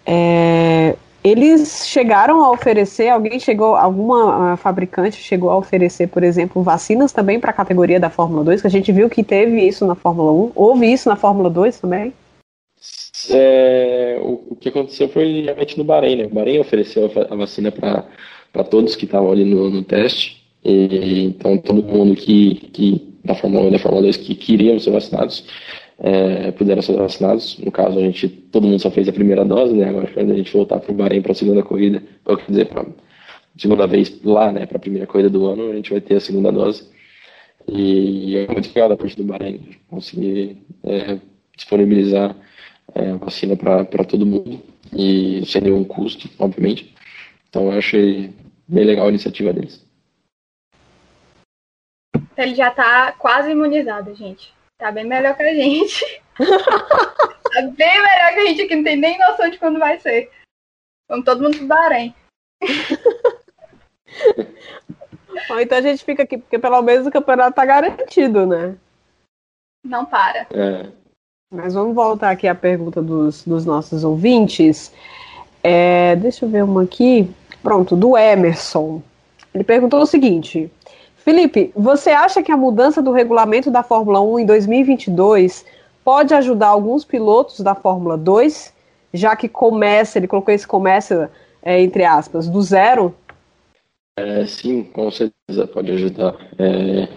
É, 0.05 0.95
eles 1.23 1.87
chegaram 1.87 2.43
a 2.43 2.51
oferecer, 2.51 3.07
alguém 3.07 3.39
chegou, 3.39 3.75
alguma 3.75 4.57
fabricante 4.57 5.21
chegou 5.21 5.49
a 5.49 5.57
oferecer, 5.57 6.07
por 6.07 6.21
exemplo, 6.21 6.61
vacinas 6.61 7.13
também 7.13 7.39
para 7.39 7.51
a 7.51 7.53
categoria 7.53 7.99
da 7.99 8.09
Fórmula 8.09 8.43
2, 8.43 8.61
que 8.61 8.67
a 8.67 8.69
gente 8.69 8.91
viu 8.91 9.09
que 9.09 9.23
teve 9.23 9.61
isso 9.61 9.85
na 9.87 9.95
Fórmula 9.95 10.31
1, 10.31 10.51
houve 10.53 10.91
isso 10.91 11.07
na 11.07 11.15
Fórmula 11.15 11.49
2 11.49 11.79
também? 11.79 12.13
É, 13.29 14.19
o, 14.21 14.43
o, 14.49 14.55
que 14.57 14.67
aconteceu 14.67 15.07
foi 15.07 15.43
realmente 15.43 15.77
no 15.77 15.85
Bahrein, 15.85 16.17
né? 16.17 16.25
O 16.25 16.29
Bahrein 16.29 16.59
ofereceu 16.59 17.09
a, 17.29 17.35
vacina 17.35 17.71
para 17.71 18.63
todos 18.65 18.97
que 18.97 19.05
estavam 19.05 19.31
ali 19.31 19.45
no, 19.45 19.69
no 19.69 19.81
teste, 19.81 20.43
e, 20.63 21.23
então 21.23 21.57
todo 21.57 21.81
mundo 21.81 22.15
que, 22.15 22.55
que 22.73 23.13
da 23.23 23.33
Fórmula 23.33 23.63
1 23.63 23.67
e 23.69 23.71
da 23.71 23.79
Fórmula 23.79 24.03
2 24.03 24.17
que 24.17 24.35
queriam 24.35 24.77
ser 24.77 24.91
vacinados 24.91 25.45
é, 26.03 26.51
puderam 26.51 26.81
ser 26.81 26.97
vacinados. 26.97 27.57
No 27.59 27.71
caso, 27.71 27.97
a 27.97 28.01
gente, 28.01 28.27
todo 28.27 28.67
mundo 28.67 28.79
só 28.79 28.91
fez 28.91 29.07
a 29.07 29.13
primeira 29.13 29.45
dose, 29.45 29.73
né? 29.73 29.87
Agora, 29.87 30.07
quando 30.13 30.31
a 30.31 30.35
gente 30.35 30.51
voltar 30.51 30.79
para 30.79 30.91
o 30.91 30.95
Bahrein 30.95 31.21
para 31.21 31.31
a 31.31 31.35
segunda 31.35 31.63
corrida, 31.63 32.03
ou 32.25 32.35
quer 32.35 32.51
dizer, 32.51 32.65
para 32.65 32.85
segunda 33.57 33.87
vez 33.87 34.21
lá, 34.23 34.51
né, 34.51 34.65
para 34.65 34.77
a 34.77 34.81
primeira 34.81 35.07
corrida 35.07 35.29
do 35.29 35.45
ano, 35.45 35.71
a 35.71 35.75
gente 35.75 35.91
vai 35.91 36.01
ter 36.01 36.15
a 36.15 36.19
segunda 36.19 36.51
dose. 36.51 36.91
E 37.67 38.35
é 38.35 38.51
muito 38.51 38.67
legal 38.67 38.89
da 38.89 38.97
parte 38.97 39.15
do 39.15 39.23
Bahrein 39.23 39.77
conseguir 39.87 40.57
é, 40.83 41.17
disponibilizar 41.55 42.35
é, 42.93 43.11
a 43.11 43.15
vacina 43.15 43.55
para 43.55 44.03
todo 44.03 44.25
mundo 44.25 44.61
e 44.91 45.45
sem 45.45 45.61
nenhum 45.61 45.85
custo, 45.85 46.29
obviamente. 46.37 46.93
Então 47.47 47.71
eu 47.71 47.77
achei 47.77 48.31
bem 48.67 48.83
legal 48.83 49.05
a 49.05 49.09
iniciativa 49.09 49.53
deles. 49.53 49.85
Ele 52.35 52.55
já 52.55 52.71
tá 52.71 53.13
quase 53.13 53.51
imunizado, 53.51 54.13
gente. 54.15 54.51
Tá 54.83 54.91
bem 54.91 55.05
melhor 55.05 55.33
que 55.37 55.43
a 55.43 55.53
gente. 55.53 56.21
tá 56.37 57.61
bem 57.61 58.01
melhor 58.01 58.33
que 58.33 58.39
a 58.39 58.45
gente 58.47 58.65
que 58.65 58.75
não 58.75 58.83
tem 58.83 58.97
nem 58.97 59.17
noção 59.17 59.49
de 59.49 59.57
quando 59.57 59.79
vai 59.79 59.97
ser. 59.97 60.29
Vamos 61.07 61.23
todo 61.23 61.41
mundo 61.41 61.57
pro 61.57 61.67
Bahrein. 61.67 62.13
Bom, 65.47 65.59
então 65.61 65.77
a 65.77 65.81
gente 65.81 66.03
fica 66.03 66.23
aqui, 66.23 66.37
porque 66.37 66.59
pelo 66.59 66.81
menos 66.81 67.07
o 67.07 67.11
campeonato 67.11 67.55
tá 67.55 67.65
garantido, 67.65 68.45
né? 68.45 68.75
Não 69.85 70.05
para. 70.05 70.47
É. 70.51 70.89
Mas 71.49 71.75
vamos 71.75 71.95
voltar 71.95 72.31
aqui 72.31 72.45
à 72.45 72.53
pergunta 72.53 73.01
dos, 73.01 73.45
dos 73.45 73.65
nossos 73.65 74.03
ouvintes. 74.03 74.93
É, 75.63 76.17
deixa 76.17 76.43
eu 76.43 76.49
ver 76.49 76.65
uma 76.65 76.83
aqui. 76.83 77.33
Pronto, 77.61 77.95
do 77.95 78.17
Emerson. 78.17 79.01
Ele 79.53 79.63
perguntou 79.63 80.01
o 80.01 80.05
seguinte: 80.05 80.69
Felipe, 81.23 81.71
você 81.73 82.09
acha 82.09 82.43
que 82.43 82.51
a 82.51 82.57
mudança 82.57 83.01
do 83.01 83.13
regulamento 83.13 83.71
da 83.71 83.81
Fórmula 83.81 84.19
1 84.19 84.39
em 84.39 84.45
2022 84.45 85.65
pode 86.03 86.33
ajudar 86.33 86.67
alguns 86.67 87.05
pilotos 87.05 87.61
da 87.61 87.73
Fórmula 87.73 88.17
2, 88.17 88.73
já 89.13 89.33
que 89.33 89.47
começa, 89.47 90.19
ele 90.19 90.27
colocou 90.27 90.53
esse 90.53 90.67
começa, 90.67 91.31
é, 91.61 91.81
entre 91.81 92.03
aspas, 92.03 92.49
do 92.49 92.61
zero? 92.61 93.15
É, 94.17 94.45
sim, 94.45 94.83
com 94.83 95.09
certeza 95.09 95.65
pode 95.65 95.93
ajudar. 95.93 96.35
É, 96.59 97.07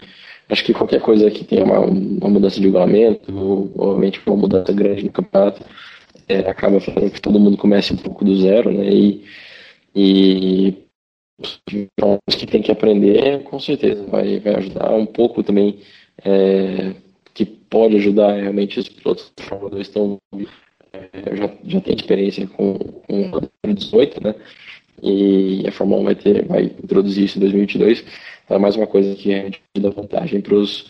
acho 0.51 0.65
que 0.65 0.73
qualquer 0.73 1.01
coisa 1.01 1.29
que 1.29 1.45
tenha 1.45 1.65
uma, 1.65 1.81
uma 1.81 2.31
mudança 2.31 2.61
de 2.61 2.67
regulamento, 2.67 3.73
obviamente 3.77 4.23
uma 4.25 4.37
mudança 4.37 4.73
grande 4.73 5.05
no 5.05 5.11
campeonato, 5.11 5.65
é, 6.29 6.49
acaba 6.49 6.79
fazendo 6.79 7.11
que 7.11 7.21
todo 7.21 7.41
mundo 7.41 7.57
comece 7.57 7.93
um 7.93 7.97
pouco 7.97 8.25
do 8.25 8.41
zero, 8.41 8.71
né? 8.71 8.89
E, 8.89 9.25
e 9.93 10.86
que 11.67 12.47
tem 12.47 12.63
que 12.63 12.73
aprender, 12.73 13.43
com 13.45 13.61
certeza 13.61 14.05
vai, 14.07 14.41
vai 14.41 14.55
ajudar 14.57 14.95
um 14.95 15.07
pouco 15.07 15.43
também. 15.43 15.81
É, 16.25 16.95
que 17.35 17.45
pode 17.45 17.97
ajudar 17.97 18.33
realmente 18.33 18.81
os 18.81 18.89
pilotos 18.89 19.31
2 19.71 19.87
estão 19.87 20.19
é, 20.91 21.37
já, 21.37 21.51
já 21.65 21.81
tem 21.83 21.95
experiência 21.95 22.47
com, 22.47 22.79
com 22.79 23.31
o 23.67 23.75
18, 23.75 24.25
né? 24.25 24.35
E 25.03 25.63
a 25.69 25.73
Fórmula 25.73 26.01
1 26.01 26.05
vai, 26.05 26.15
ter, 26.15 26.47
vai 26.47 26.63
introduzir 26.65 27.25
isso 27.25 27.37
em 27.37 27.43
2022. 27.43 28.05
Então 28.45 28.57
é 28.57 28.61
mais 28.61 28.77
uma 28.77 28.87
coisa 28.87 29.15
que 29.15 29.35
a 29.35 29.43
gente 29.43 29.61
dá 29.79 29.91
vantagem 29.91 30.41
para 30.41 30.55
os, 30.55 30.87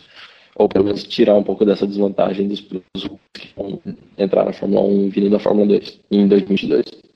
ou 0.55 0.69
pelo 0.69 0.85
menos 0.85 1.03
tirar 1.03 1.35
um 1.35 1.43
pouco 1.43 1.65
dessa 1.65 1.85
desvantagem 1.85 2.47
dos 2.47 2.61
pilotos 2.61 3.09
que 3.33 3.49
vão 3.53 3.81
entrar 4.17 4.45
na 4.45 4.53
Fórmula 4.53 4.87
1 4.87 5.09
vindo 5.09 5.29
da 5.29 5.39
Fórmula 5.39 5.67
2 5.67 5.99
em 6.11 6.27
2022. 6.27 7.06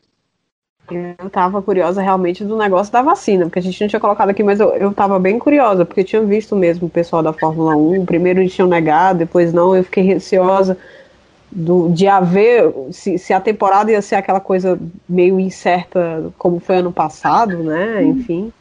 Eu 0.95 1.30
tava 1.30 1.62
curiosa 1.62 2.01
realmente 2.01 2.43
do 2.43 2.58
negócio 2.58 2.91
da 2.91 3.01
vacina, 3.01 3.45
porque 3.45 3.60
a 3.60 3.62
gente 3.62 3.80
não 3.82 3.88
tinha 3.88 3.99
colocado 3.99 4.30
aqui, 4.30 4.43
mas 4.43 4.60
eu, 4.60 4.69
eu 4.69 4.93
tava 4.93 5.17
bem 5.19 5.39
curiosa, 5.39 5.86
porque 5.86 6.01
eu 6.01 6.06
tinha 6.06 6.21
visto 6.21 6.56
mesmo 6.56 6.88
o 6.88 6.89
pessoal 6.89 7.23
da 7.23 7.34
Fórmula 7.34 7.75
1. 7.75 8.06
Primeiro 8.06 8.39
eles 8.39 8.54
tinham 8.54 8.67
negado, 8.67 9.19
depois 9.19 9.54
não, 9.54 9.75
eu 9.75 9.84
fiquei 9.84 10.04
receosa 10.04 10.77
do, 11.51 11.89
de 11.89 12.08
haver 12.08 12.73
se, 12.91 13.17
se, 13.17 13.34
a 13.34 13.39
temporada 13.39 13.91
ia 13.91 14.01
ser 14.01 14.15
aquela 14.15 14.39
coisa 14.39 14.80
meio 15.08 15.39
incerta 15.39 16.32
como 16.38 16.60
foi 16.60 16.77
ano 16.77 16.91
passado, 16.91 17.58
né? 17.63 18.04
Enfim. 18.04 18.54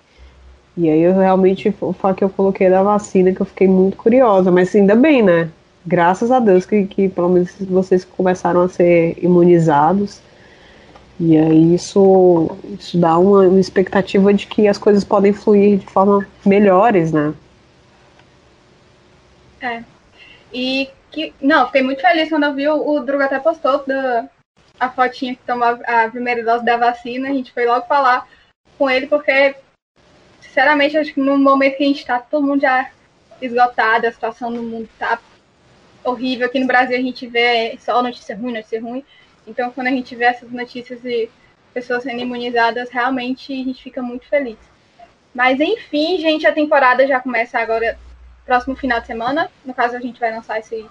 E 0.76 0.88
aí 0.88 1.00
eu 1.02 1.14
realmente 1.14 1.72
foi 1.72 2.14
que 2.14 2.24
eu 2.24 2.30
coloquei 2.30 2.70
da 2.70 2.82
vacina 2.82 3.32
que 3.32 3.40
eu 3.40 3.46
fiquei 3.46 3.68
muito 3.68 3.96
curiosa, 3.96 4.50
mas 4.50 4.74
ainda 4.74 4.96
bem, 4.96 5.22
né? 5.22 5.48
Graças 5.86 6.30
a 6.30 6.38
Deus 6.38 6.66
que, 6.66 6.84
que 6.86 7.08
pelo 7.08 7.28
menos 7.28 7.54
vocês 7.68 8.04
começaram 8.04 8.62
a 8.62 8.68
ser 8.68 9.16
imunizados. 9.22 10.20
E 11.20 11.36
aí 11.36 11.74
isso, 11.74 12.56
isso 12.78 12.98
dá 12.98 13.18
uma, 13.18 13.42
uma 13.42 13.60
expectativa 13.60 14.32
de 14.32 14.46
que 14.46 14.66
as 14.66 14.78
coisas 14.78 15.04
podem 15.04 15.34
fluir 15.34 15.78
de 15.78 15.86
forma 15.86 16.26
melhores, 16.46 17.12
né? 17.12 17.34
É. 19.60 19.84
E 20.50 20.88
que. 21.10 21.34
Não, 21.38 21.66
fiquei 21.66 21.82
muito 21.82 22.00
feliz 22.00 22.30
quando 22.30 22.44
eu 22.44 22.54
vi 22.54 22.66
o, 22.68 22.88
o 22.88 23.00
Druga 23.00 23.26
até 23.26 23.38
postou 23.38 23.84
da, 23.86 24.30
a 24.78 24.88
fotinha 24.88 25.34
que 25.34 25.42
tomou 25.46 25.68
a, 25.68 26.04
a 26.04 26.10
primeira 26.10 26.42
dose 26.42 26.64
da 26.64 26.78
vacina. 26.78 27.28
A 27.28 27.32
gente 27.32 27.52
foi 27.52 27.66
logo 27.66 27.86
falar 27.86 28.26
com 28.78 28.88
ele, 28.88 29.06
porque, 29.06 29.54
sinceramente, 30.40 30.96
acho 30.96 31.12
que 31.12 31.20
no 31.20 31.36
momento 31.36 31.76
que 31.76 31.84
a 31.84 31.86
gente 31.86 32.00
está, 32.00 32.18
todo 32.18 32.46
mundo 32.46 32.62
já 32.62 32.90
esgotado, 33.42 34.06
a 34.06 34.12
situação 34.12 34.50
no 34.50 34.62
mundo 34.62 34.88
tá 34.98 35.18
horrível. 36.02 36.46
Aqui 36.46 36.58
no 36.58 36.66
Brasil 36.66 36.96
a 36.96 37.02
gente 37.02 37.26
vê 37.26 37.76
só 37.78 38.02
notícia 38.02 38.34
ruim, 38.34 38.54
notícia 38.54 38.80
ruim. 38.80 39.04
Então, 39.50 39.72
quando 39.72 39.88
a 39.88 39.90
gente 39.90 40.14
vê 40.14 40.26
essas 40.26 40.48
notícias 40.50 41.00
de 41.02 41.28
pessoas 41.74 42.04
sendo 42.04 42.20
imunizadas, 42.20 42.88
realmente 42.88 43.52
a 43.52 43.64
gente 43.64 43.82
fica 43.82 44.00
muito 44.00 44.26
feliz. 44.28 44.58
Mas, 45.34 45.60
enfim, 45.60 46.18
gente, 46.18 46.46
a 46.46 46.52
temporada 46.52 47.04
já 47.06 47.18
começa 47.18 47.58
agora, 47.58 47.98
próximo 48.46 48.76
final 48.76 49.00
de 49.00 49.08
semana. 49.08 49.50
No 49.64 49.74
caso, 49.74 49.96
a 49.96 50.00
gente 50.00 50.20
vai 50.20 50.32
lançar 50.32 50.60
esse, 50.60 50.86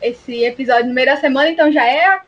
esse 0.00 0.44
episódio 0.44 0.88
no 0.88 0.94
meio 0.94 1.06
da 1.06 1.16
semana, 1.16 1.48
então 1.48 1.72
já 1.72 1.86
é. 1.86 2.20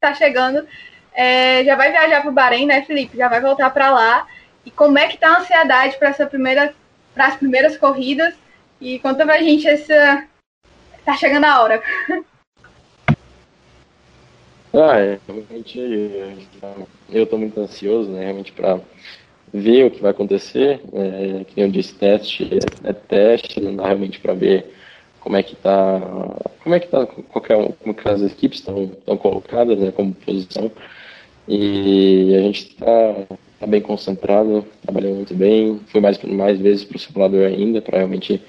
Tá 0.00 0.12
chegando. 0.14 0.66
É, 1.14 1.62
já 1.64 1.76
vai 1.76 1.92
viajar 1.92 2.20
para 2.20 2.30
o 2.30 2.34
Bahrein, 2.34 2.66
né, 2.66 2.82
Felipe? 2.82 3.16
Já 3.16 3.28
vai 3.28 3.40
voltar 3.40 3.70
para 3.70 3.88
lá. 3.90 4.26
E 4.66 4.70
como 4.70 4.98
é 4.98 5.06
que 5.06 5.16
tá 5.16 5.28
a 5.28 5.38
ansiedade 5.38 5.96
para 5.96 6.08
essa 6.08 6.26
primeira, 6.26 6.74
para 7.14 7.26
as 7.26 7.36
primeiras 7.36 7.76
corridas? 7.76 8.34
E 8.80 8.98
conta 8.98 9.24
pra 9.24 9.40
gente 9.40 9.68
essa. 9.68 10.26
Tá 11.04 11.14
chegando 11.14 11.44
a 11.44 11.62
hora. 11.62 11.82
Ah, 14.74 14.98
é, 14.98 15.18
realmente 15.28 15.78
eu 17.10 17.24
estou 17.24 17.38
muito 17.38 17.60
ansioso, 17.60 18.10
né, 18.10 18.22
realmente 18.22 18.52
para 18.52 18.80
ver 19.52 19.84
o 19.84 19.90
que 19.90 20.00
vai 20.00 20.12
acontecer, 20.12 20.80
é, 20.94 21.44
que 21.44 21.60
eu 21.60 21.68
disse, 21.68 21.94
teste 21.94 22.48
é 22.82 22.92
teste, 22.94 23.60
não 23.60 23.76
dá 23.76 23.84
realmente 23.88 24.18
para 24.18 24.32
ver 24.32 24.72
como 25.20 25.36
é 25.36 25.42
que 25.42 25.54
tá, 25.56 26.00
como 26.62 26.74
é 26.74 26.80
que 26.80 26.88
tá, 26.88 27.04
qualquer, 27.04 27.70
como 27.82 27.94
que 27.94 28.08
as 28.08 28.22
equipes 28.22 28.60
estão 28.60 29.16
colocadas, 29.18 29.78
né, 29.78 29.92
como 29.92 30.14
posição, 30.14 30.72
e 31.46 32.34
a 32.34 32.40
gente 32.40 32.68
está 32.70 33.26
tá 33.60 33.66
bem 33.66 33.82
concentrado, 33.82 34.64
trabalhando 34.82 35.16
muito 35.16 35.34
bem, 35.34 35.80
fui 35.88 36.00
mais, 36.00 36.16
mais 36.22 36.58
vezes 36.58 36.84
para 36.84 36.96
o 36.96 37.00
simulador 37.00 37.44
ainda, 37.44 37.82
para 37.82 37.98
realmente 37.98 38.40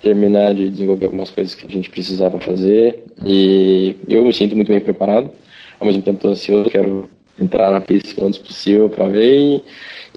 terminar 0.00 0.54
de 0.54 0.70
desenvolver 0.70 1.06
algumas 1.06 1.30
coisas 1.30 1.54
que 1.54 1.66
a 1.66 1.70
gente 1.70 1.90
precisava 1.90 2.40
fazer, 2.40 3.04
e 3.22 3.96
eu 4.08 4.24
me 4.24 4.32
sinto 4.32 4.56
muito 4.56 4.68
bem 4.68 4.80
preparado, 4.80 5.30
ao 5.78 5.86
mesmo 5.86 6.02
tempo 6.02 6.16
estou 6.16 6.30
ansioso, 6.32 6.70
quero 6.70 7.08
entrar 7.40 7.70
na 7.70 7.80
pista 7.80 8.20
o 8.20 8.26
antes 8.26 8.38
possível 8.38 8.88
para 8.88 9.08
ver 9.08 9.36
e, 9.36 9.64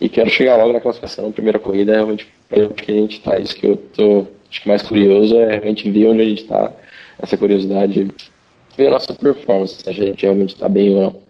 e, 0.02 0.10
quero 0.10 0.30
chegar 0.30 0.58
logo 0.58 0.74
na 0.74 0.82
classificação. 0.82 1.32
Primeira 1.32 1.60
corrida 1.60 1.92
é 1.92 1.96
realmente 1.96 2.28
onde 2.52 2.74
que 2.74 2.92
a 2.92 2.96
gente 2.96 3.18
está. 3.18 3.40
Isso 3.40 3.56
que 3.56 3.68
eu 3.68 3.78
tô 3.78 4.28
acho 4.52 4.62
que 4.62 4.68
mais 4.68 4.82
curioso 4.82 5.38
é 5.38 5.48
realmente 5.52 5.90
ver 5.90 6.08
onde 6.08 6.22
a 6.22 6.26
gente 6.26 6.44
está, 6.44 6.74
essa 7.22 7.38
curiosidade, 7.38 8.12
ver 8.76 8.88
a 8.88 8.92
nossa 8.92 9.14
performance, 9.14 9.82
se 9.82 9.90
a 9.90 9.94
gente 9.94 10.24
realmente 10.24 10.54
está 10.54 10.68
bem 10.68 10.94
ou 10.94 11.02
não. 11.02 11.22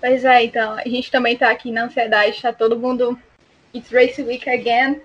Pois 0.00 0.24
é, 0.24 0.44
então, 0.44 0.72
a 0.72 0.88
gente 0.88 1.10
também 1.10 1.34
está 1.34 1.50
aqui 1.50 1.70
na 1.70 1.84
ansiedade, 1.84 2.30
está 2.30 2.52
todo 2.52 2.78
mundo. 2.78 3.18
It's 3.74 3.90
Race 3.90 4.22
Week 4.22 4.48
again, 4.48 5.00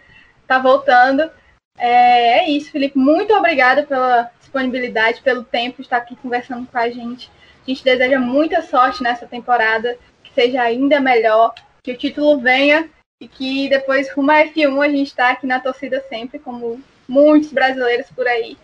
tá 0.48 0.60
voltando. 0.60 1.30
É, 1.78 2.40
é 2.40 2.50
isso, 2.50 2.72
Felipe. 2.72 2.98
Muito 2.98 3.34
obrigada 3.34 3.84
pela 3.84 4.32
disponibilidade, 4.40 5.22
pelo 5.22 5.44
tempo 5.44 5.82
estar 5.82 5.98
aqui 5.98 6.16
conversando 6.16 6.68
com 6.68 6.78
a 6.78 6.90
gente. 6.90 7.30
A 7.66 7.70
gente 7.70 7.84
deseja 7.84 8.20
muita 8.20 8.62
sorte 8.62 9.02
nessa 9.02 9.26
temporada, 9.26 9.98
que 10.24 10.34
seja 10.34 10.62
ainda 10.62 11.00
melhor, 11.00 11.54
que 11.84 11.92
o 11.92 11.98
título 11.98 12.40
venha 12.40 12.90
e 13.22 13.28
que 13.28 13.70
depois 13.70 14.12
rumo 14.12 14.32
a 14.32 14.46
F1 14.46 14.86
a 14.86 14.90
gente 14.90 15.08
está 15.08 15.30
aqui 15.32 15.48
na 15.48 15.60
torcida 15.60 16.04
sempre, 16.10 16.40
como 16.40 16.82
muitos 17.08 17.52
brasileiros 17.52 18.08
por 18.12 18.28
aí. 18.28 18.58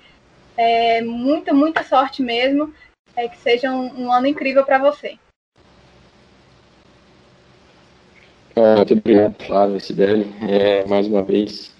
É, 0.57 1.01
muita, 1.01 1.53
muita 1.53 1.83
sorte 1.83 2.21
mesmo. 2.21 2.73
É, 3.15 3.27
que 3.27 3.37
seja 3.37 3.71
um, 3.71 4.05
um 4.05 4.11
ano 4.13 4.27
incrível 4.27 4.63
para 4.63 4.77
você. 4.77 5.17
Ah, 8.55 8.75
muito 8.77 8.93
obrigado, 8.93 9.43
Flávio, 9.43 9.79
Sibeli. 9.79 10.25
É, 10.47 10.85
mais 10.85 11.07
uma 11.07 11.23
vez, 11.23 11.73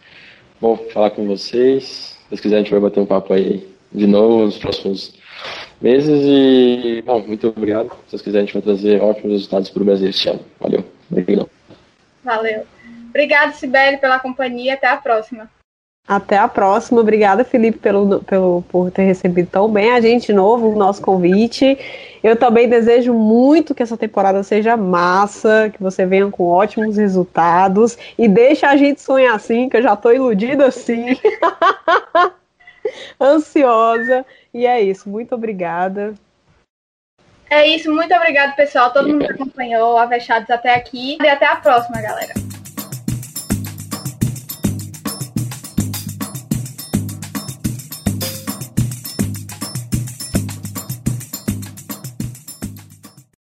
bom 0.60 0.78
falar 0.94 1.12
com 1.12 1.26
vocês. 1.26 1.84
Se 1.84 2.18
vocês 2.30 2.42
quiserem, 2.42 2.62
a 2.62 2.64
gente 2.64 2.72
vai 2.72 2.82
bater 2.82 3.00
um 3.00 3.06
papo 3.06 3.34
aí 3.34 3.68
de 3.92 4.06
novo 4.06 4.46
nos 4.46 4.58
próximos 4.58 5.14
meses. 5.82 6.22
E, 6.24 7.02
bom, 7.06 7.20
muito 7.22 7.48
obrigado. 7.48 7.90
Se 7.90 8.12
vocês 8.12 8.22
quiserem, 8.22 8.44
a 8.44 8.46
gente 8.46 8.54
vai 8.54 8.62
trazer 8.62 9.02
ótimos 9.02 9.32
resultados 9.32 9.70
para 9.70 9.82
o 9.82 9.86
Brasil 9.86 10.10
este 10.10 10.30
ano. 10.30 10.42
Valeu. 10.60 10.84
Obrigado. 11.12 11.50
Valeu. 12.24 12.66
Obrigado, 13.10 13.54
Sibeli, 13.54 13.98
pela 13.98 14.20
companhia. 14.20 14.76
Até 14.76 14.88
a 14.88 14.98
próxima. 14.98 15.50
Até 16.10 16.40
a 16.40 16.48
próxima. 16.48 17.02
Obrigada, 17.02 17.44
Felipe, 17.44 17.78
pelo, 17.78 18.24
pelo, 18.24 18.64
por 18.64 18.90
ter 18.90 19.04
recebido 19.04 19.48
tão 19.48 19.72
bem 19.72 19.92
a 19.92 20.02
gente 20.02 20.34
novo, 20.34 20.72
o 20.72 20.76
nosso 20.76 21.04
convite. 21.04 21.78
Eu 22.24 22.36
também 22.36 22.68
desejo 22.68 23.14
muito 23.14 23.76
que 23.76 23.84
essa 23.84 23.96
temporada 23.96 24.42
seja 24.42 24.76
massa, 24.76 25.70
que 25.72 25.80
você 25.80 26.08
venha 26.08 26.28
com 26.32 26.46
ótimos 26.46 26.98
resultados 26.98 27.96
e 28.18 28.28
deixe 28.28 28.66
a 28.66 28.76
gente 28.76 29.00
sonhar 29.00 29.36
assim, 29.36 29.70
que 29.70 29.78
eu 29.78 29.84
já 29.84 29.94
estou 29.94 30.12
iludida 30.12 30.66
assim. 30.66 31.16
Ansiosa. 33.22 34.26
E 34.52 34.66
é 34.66 34.82
isso. 34.82 35.08
Muito 35.08 35.36
obrigada. 35.36 36.16
É 37.52 37.68
isso. 37.68 37.94
Muito 37.94 38.16
obrigado, 38.16 38.56
pessoal. 38.56 38.92
Todo 38.92 39.10
mundo 39.10 39.28
que 39.28 39.32
acompanhou, 39.32 39.96
Avechados 39.96 40.50
até 40.50 40.74
aqui. 40.74 41.20
E 41.22 41.30
até 41.30 41.46
a 41.46 41.58
próxima, 41.58 42.02
galera. 42.02 42.49